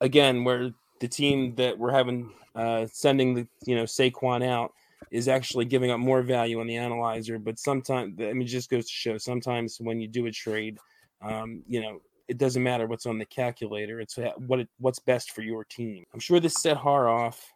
[0.00, 4.72] again where the team that we're having uh, sending the you know Saquon out
[5.10, 7.38] is actually giving up more value on the analyzer.
[7.38, 10.78] But sometimes I mean, just goes to show sometimes when you do a trade,
[11.22, 12.00] um, you know.
[12.26, 14.00] It doesn't matter what's on the calculator.
[14.00, 16.06] It's what it, what's best for your team.
[16.14, 17.52] I'm sure this set Har off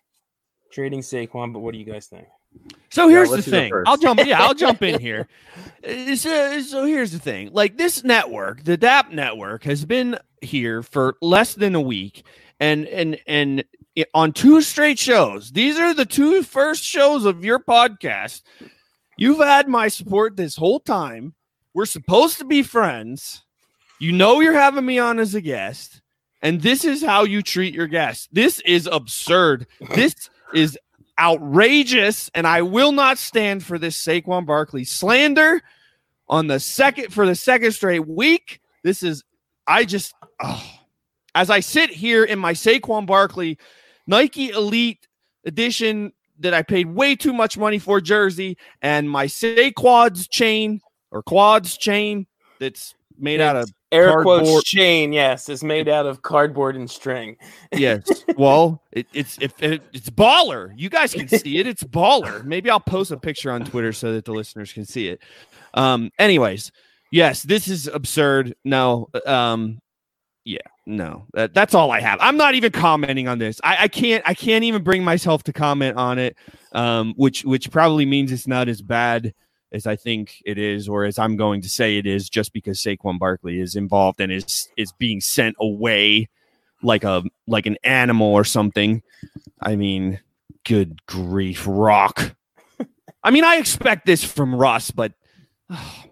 [0.71, 2.27] trading Saquon, but what do you guys think?
[2.91, 3.73] So here's the thing.
[3.87, 4.25] I'll jump.
[4.25, 5.29] Yeah, I'll jump in here.
[6.17, 7.51] So, so here's the thing.
[7.53, 12.25] Like this network, the DAP network, has been here for less than a week,
[12.61, 13.65] and and and
[14.15, 15.53] on two straight shows.
[15.53, 18.43] These are the two first shows of your podcast.
[19.17, 21.35] You've had my support this whole time.
[21.75, 23.45] We're supposed to be friends.
[24.01, 26.01] You know you're having me on as a guest,
[26.41, 28.29] and this is how you treat your guests.
[28.31, 29.67] This is absurd.
[29.95, 30.15] This
[30.55, 30.79] is
[31.19, 35.61] outrageous, and I will not stand for this Saquon Barkley slander
[36.29, 38.61] on the second for the second straight week.
[38.85, 39.25] This is
[39.67, 40.78] I just oh,
[41.39, 43.59] as I sit here in my Saquon Barkley
[44.09, 45.07] Nike Elite
[45.45, 50.81] Edition that I paid way too much money for jersey and my Saquads chain
[51.13, 52.27] or quads chain
[52.59, 54.43] that's made out of air cardboard.
[54.43, 55.13] quotes chain.
[55.13, 57.37] Yes, is made out of cardboard and string.
[57.73, 58.25] yes.
[58.37, 60.73] Well, it, it's if it, it's baller.
[60.77, 61.67] You guys can see it.
[61.69, 62.45] It's baller.
[62.45, 65.21] Maybe I'll post a picture on Twitter so that the listeners can see it.
[65.75, 66.11] Um.
[66.19, 66.73] Anyways,
[67.13, 68.55] yes, this is absurd.
[68.65, 69.09] No.
[69.25, 69.81] Um.
[70.89, 71.27] No.
[71.35, 72.19] That, that's all I have.
[72.23, 73.61] I'm not even commenting on this.
[73.63, 74.25] I, I can't.
[74.27, 76.35] I can't even bring myself to comment on it.
[76.73, 77.13] Um.
[77.17, 79.35] Which which probably means it's not as bad
[79.71, 82.83] as I think it is, or as I'm going to say it is, just because
[82.83, 86.31] Saquon Barkley is involved and is is being sent away
[86.83, 89.03] like a like an animal or something.
[89.61, 90.21] I mean,
[90.65, 92.35] good grief, Rock.
[93.23, 95.13] I mean, I expect this from Russ, but
[95.71, 96.05] oh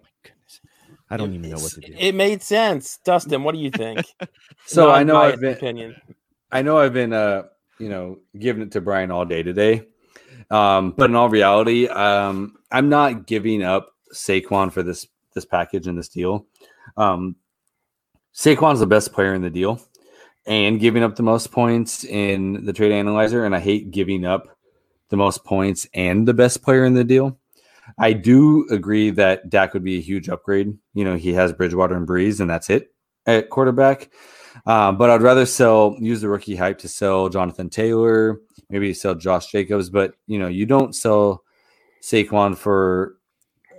[1.08, 1.94] I don't even know what to do.
[1.96, 3.44] It made sense, Dustin.
[3.44, 4.00] What do you think?
[4.68, 5.94] So I know I've been opinion.
[6.50, 7.44] I know I've been uh
[7.78, 9.86] you know giving it to Brian all day today.
[10.50, 15.86] Um, but in all reality, um, I'm not giving up Saquon for this this package
[15.86, 16.46] and this deal.
[16.96, 17.36] Um,
[18.34, 19.80] Saquon's the best player in the deal,
[20.46, 23.44] and giving up the most points in the trade analyzer.
[23.44, 24.48] And I hate giving up
[25.10, 27.38] the most points and the best player in the deal.
[27.98, 30.76] I do agree that Dak would be a huge upgrade.
[30.94, 32.92] You know, he has Bridgewater and Brees, and that's it
[33.26, 34.10] at quarterback.
[34.64, 38.40] Um, but I'd rather sell use the rookie hype to sell Jonathan Taylor,
[38.70, 39.90] maybe sell Josh Jacobs.
[39.90, 41.44] But you know, you don't sell
[42.02, 43.16] Saquon for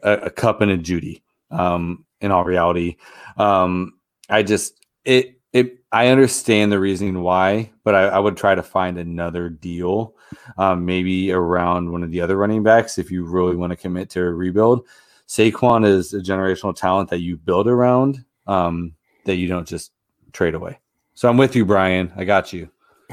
[0.03, 1.21] a, a Kupp and a Jeudy.
[1.49, 2.97] Um, in all reality,
[3.37, 3.93] um,
[4.29, 4.73] I just
[5.05, 9.49] it it I understand the reasoning why, but I, I would try to find another
[9.49, 10.15] deal,
[10.57, 14.09] um, maybe around one of the other running backs if you really want to commit
[14.11, 14.85] to a rebuild.
[15.27, 18.93] Saquon is a generational talent that you build around, um,
[19.25, 19.91] that you don't just
[20.31, 20.79] trade away.
[21.15, 22.13] So I'm with you, Brian.
[22.15, 22.69] I got you.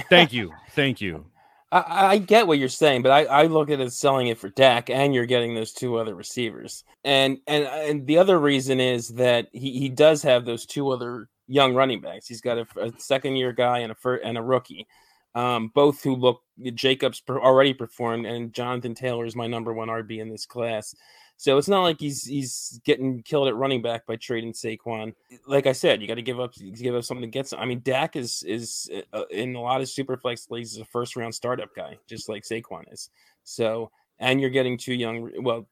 [0.08, 1.26] Thank you, thank you.
[1.74, 4.38] I, I get what you're saying, but I, I look at it as selling it
[4.38, 6.84] for Dak, and you're getting those two other receivers.
[7.02, 11.28] And and and the other reason is that he, he does have those two other
[11.48, 12.28] young running backs.
[12.28, 14.86] He's got a, a second year guy and a fir- and a rookie,
[15.34, 16.42] um, both who look.
[16.74, 20.94] Jacobs already performed, and Jonathan Taylor is my number one RB in this class.
[21.36, 25.14] So it's not like he's he's getting killed at running back by trading Saquon.
[25.46, 27.58] Like I said, you got to give up give up something to get some.
[27.58, 30.84] I mean, Dak is is uh, in a lot of super flex leagues is a
[30.84, 33.10] first round startup guy, just like Saquon is.
[33.42, 35.66] So and you're getting too young, well,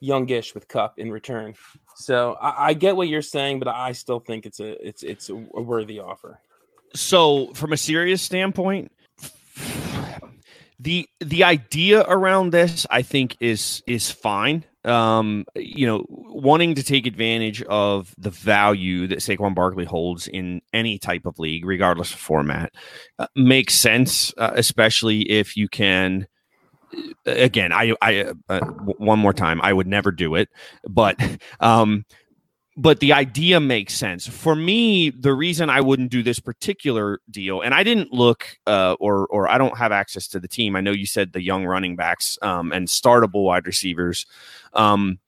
[0.00, 1.54] youngish with Kupp in return.
[1.96, 5.28] So I, I get what you're saying, but I still think it's a it's it's
[5.30, 6.40] a worthy offer.
[6.94, 8.92] So, from a serious standpoint,
[10.82, 14.64] the the idea around this, I think, is is fine.
[14.84, 20.60] Um, you know, wanting to take advantage of the value that Saquon Barkley holds in
[20.72, 22.72] any type of league, regardless of format,
[23.20, 26.26] uh, makes sense, uh, especially if you can.
[27.24, 28.60] Again, I, I, uh,
[28.98, 30.50] one more time, I would never do it,
[30.86, 31.16] but,
[31.60, 32.04] um,
[32.76, 34.26] but the idea makes sense.
[34.26, 38.94] For me the reason i wouldn't do this particular deal and i didn't look uh,
[38.98, 40.76] or or i don't have access to the team.
[40.76, 44.26] I know you said the young running backs um, and startable wide receivers.
[44.72, 45.18] Um,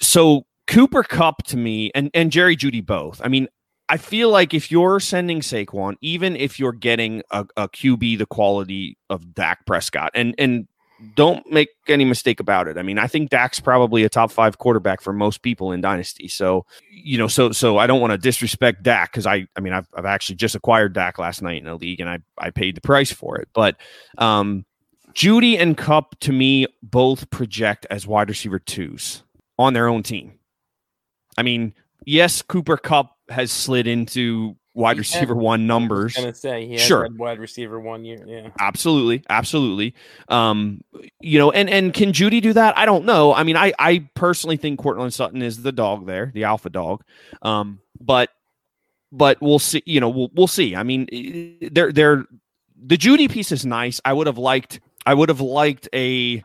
[0.00, 3.20] so cooper kupp to me and and jerry jeudy both.
[3.24, 3.48] I mean
[3.88, 8.26] i feel like if you're sending saquon even if you're getting a, a qb the
[8.26, 10.67] quality of dak prescott and and
[11.14, 12.76] don't make any mistake about it.
[12.76, 16.28] I mean, I think Dak's probably a top five quarterback for most people in Dynasty.
[16.28, 19.72] So, you know, so so I don't want to disrespect Dak because I I mean
[19.72, 22.76] I've, I've actually just acquired Dak last night in a league and I I paid
[22.76, 23.48] the price for it.
[23.52, 23.76] But
[24.18, 24.64] um
[25.14, 29.22] Jeudy and Kupp to me both project as wide receiver twos
[29.58, 30.38] on their own team.
[31.36, 36.14] I mean, yes, Cooper Kupp has slid into wide receiver one I was numbers.
[36.16, 37.08] gonna say he Sure.
[37.16, 38.24] wide receiver one year.
[38.26, 38.48] Yeah.
[38.60, 39.94] Absolutely, absolutely.
[40.28, 40.82] Um,
[41.20, 42.78] you know, and and can Jeudy do that?
[42.78, 43.34] I don't know.
[43.34, 47.02] I mean, I I personally think Courtland Sutton is the dog there, the alpha dog.
[47.42, 48.30] Um, but
[49.10, 49.82] but we'll see.
[49.84, 50.76] You know, we'll we'll see.
[50.76, 52.24] I mean, they're they're
[52.80, 54.00] the Jeudy piece is nice.
[54.04, 56.42] I would have liked I would have liked a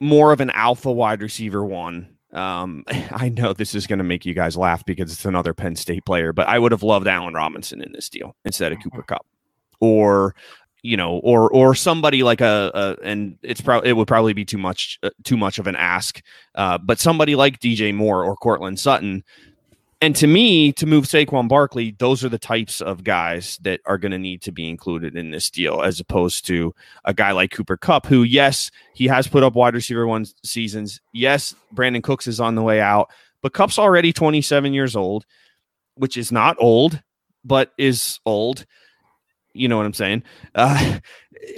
[0.00, 2.08] more of an alpha wide receiver one.
[2.32, 5.76] Um, I know this is going to make you guys laugh because it's another Penn
[5.76, 9.02] State player, but I would have loved Allen Robinson in this deal instead of Cooper
[9.02, 9.26] Kupp
[9.80, 10.34] or
[10.82, 14.44] you know, or or somebody like a, a and it's probably it would probably be
[14.44, 16.22] too much uh, too much of an ask,
[16.54, 19.22] uh, but somebody like DJ Moore or Courtland Sutton.
[20.02, 23.98] And to me, to move Saquon Barkley, those are the types of guys that are
[23.98, 26.74] going to need to be included in this deal, as opposed to
[27.04, 31.02] a guy like Cooper Kupp, who, yes, he has put up wide receiver one seasons.
[31.12, 33.10] Yes, Brandin Cooks is on the way out,
[33.42, 35.26] but Kupp's already 27 years old,
[35.96, 37.02] which is not old,
[37.44, 38.64] but is old.
[39.52, 40.22] You know what I'm saying?
[40.54, 41.00] Uh,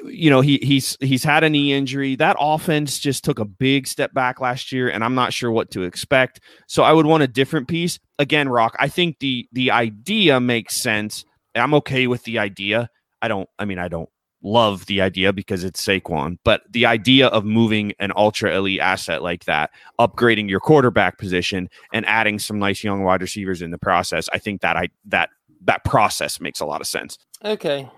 [0.04, 2.16] you know he he's he's had a knee injury.
[2.16, 5.70] That offense just took a big step back last year, and I'm not sure what
[5.72, 6.40] to expect.
[6.68, 7.98] So I would want a different piece.
[8.18, 8.76] Again, Rock.
[8.78, 11.24] I think the the idea makes sense.
[11.54, 12.88] I'm okay with the idea.
[13.20, 13.48] I don't.
[13.58, 14.08] I mean, I don't
[14.42, 19.22] love the idea because it's Saquon, but the idea of moving an ultra elite asset
[19.22, 23.78] like that, upgrading your quarterback position, and adding some nice young wide receivers in the
[23.78, 25.30] process, I think that I that
[25.64, 27.18] that process makes a lot of sense.
[27.44, 27.88] Okay.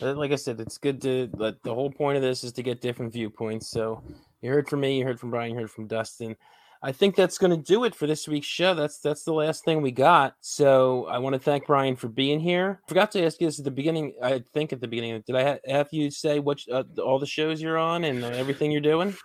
[0.00, 3.12] Like I said, it's good to the whole point of this is to get different
[3.12, 3.68] viewpoints.
[3.68, 4.02] So
[4.42, 6.36] you heard from me, you heard from Brian, you heard from Dustin.
[6.80, 8.72] I think that's going to do it for this week's show.
[8.74, 10.34] That's that's the last thing we got.
[10.40, 12.80] So I want to thank Brian for being here.
[12.86, 14.14] Forgot to ask you this at the beginning.
[14.22, 17.26] I think at the beginning, did I ha- have you say what uh, all the
[17.26, 19.16] shows you're on and uh, everything you're doing?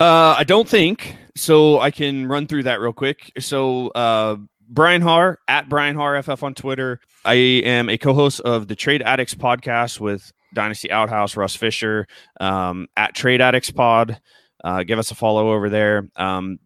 [0.00, 1.78] Uh, I don't think so.
[1.78, 3.32] I can run through that real quick.
[3.38, 4.36] So, uh,
[4.68, 7.00] Brian Har at Brian Har FF on Twitter.
[7.24, 12.06] I am a co-host of the Trade Addicts podcast with Dynasty Outhouse, Russ Fisher,
[12.40, 14.20] um, at Trade Addicts Pod.
[14.62, 16.08] Uh, give us a follow over there.
[16.16, 16.58] Um,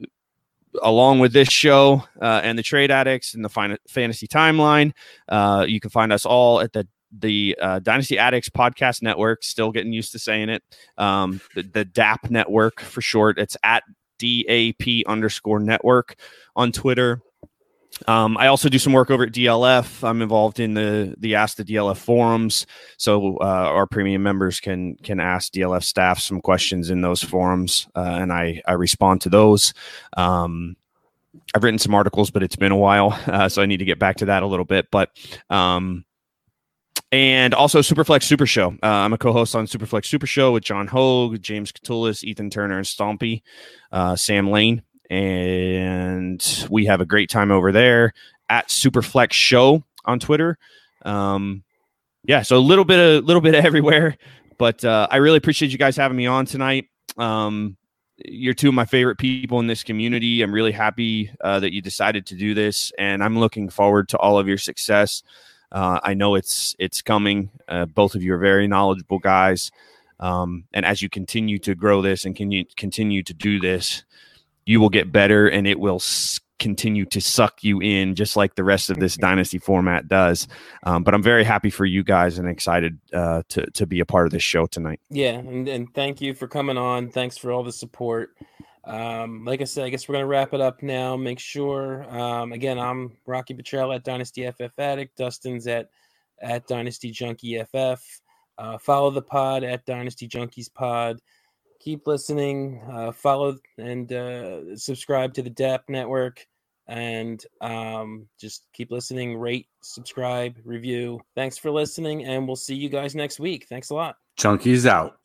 [0.83, 4.93] along with this show uh, and the Trade Addicts and the fin- Fantasy Timeline,
[5.29, 6.87] uh, you can find us all at the
[7.19, 9.45] the uh, Dynasty Addicts Podcast Network.
[9.45, 10.63] Still getting used to saying it.
[10.97, 13.39] Um, the, the DAP Network for short.
[13.39, 13.83] It's at
[14.19, 16.15] DAP underscore network
[16.57, 17.21] on Twitter.
[18.09, 20.07] Um, I also do some work over at DLF.
[20.07, 22.67] I'm involved in the the Ask the DLF forums,
[22.97, 27.89] so uh, our premium members can can ask DLF staff some questions in those forums,
[27.95, 29.75] uh, and I I respond to those.
[30.17, 30.77] Um,
[31.55, 33.99] I've written some articles, but it's been a while, uh, so I need to get
[33.99, 34.89] back to that a little bit.
[34.91, 35.11] But
[35.51, 36.05] um,
[37.11, 38.71] and also Superflex Super Show.
[38.83, 42.79] Uh, I'm a co-host on Superflex Super Show with John Hogue, James Catullis, Ethan Turner,
[42.79, 43.43] and Stompy,
[43.91, 44.83] uh, Sam Lane
[45.13, 48.15] and we have a great time over there
[48.49, 50.57] at Superflex Show on Twitter.
[51.05, 51.65] Um,
[52.25, 54.17] yeah, so a little bit of little bit everywhere,
[54.57, 56.87] but uh, I really appreciate you guys having me on tonight.
[57.19, 57.77] Um,
[58.25, 60.41] you're two of my favorite people in this community.
[60.41, 64.19] I'm really happy uh, that you decided to do this, and I'm looking forward to
[64.19, 65.23] all of your success.
[65.71, 67.51] Uh, I know it's it's coming.
[67.69, 69.71] Uh, both of you are very knowledgeable guys,
[70.21, 74.05] um, and as you continue to grow this and can you continue to do this,
[74.65, 78.55] you will get better and it will s- continue to suck you in just like
[78.55, 80.47] the rest of this dynasty format does.
[80.85, 84.07] Um, but i'm very happy for you guys and excited uh, to, to be a
[84.07, 85.01] part of this show tonight.
[85.11, 87.11] Yeah and, and thank you for coming on.
[87.11, 88.37] Thanks for all the support.
[88.85, 91.17] Um, like i said i guess we're going to wrap it up now.
[91.17, 95.17] Make sure um, again i'm rocky Petrell at dynasty ff addict.
[95.17, 95.91] Dustin's at
[96.41, 98.21] at dynasty junkie ff
[98.59, 101.21] uh, follow the pod at dynasty junkies pod
[101.83, 106.47] keep listening, uh, follow and uh, subscribe to the DAP network,
[106.87, 111.21] and um, just keep listening, rate, subscribe, review.
[111.35, 113.67] Thanks for listening, and we'll see you guys next week.
[113.69, 114.17] Thanks a lot.
[114.37, 115.19] Chunky's out.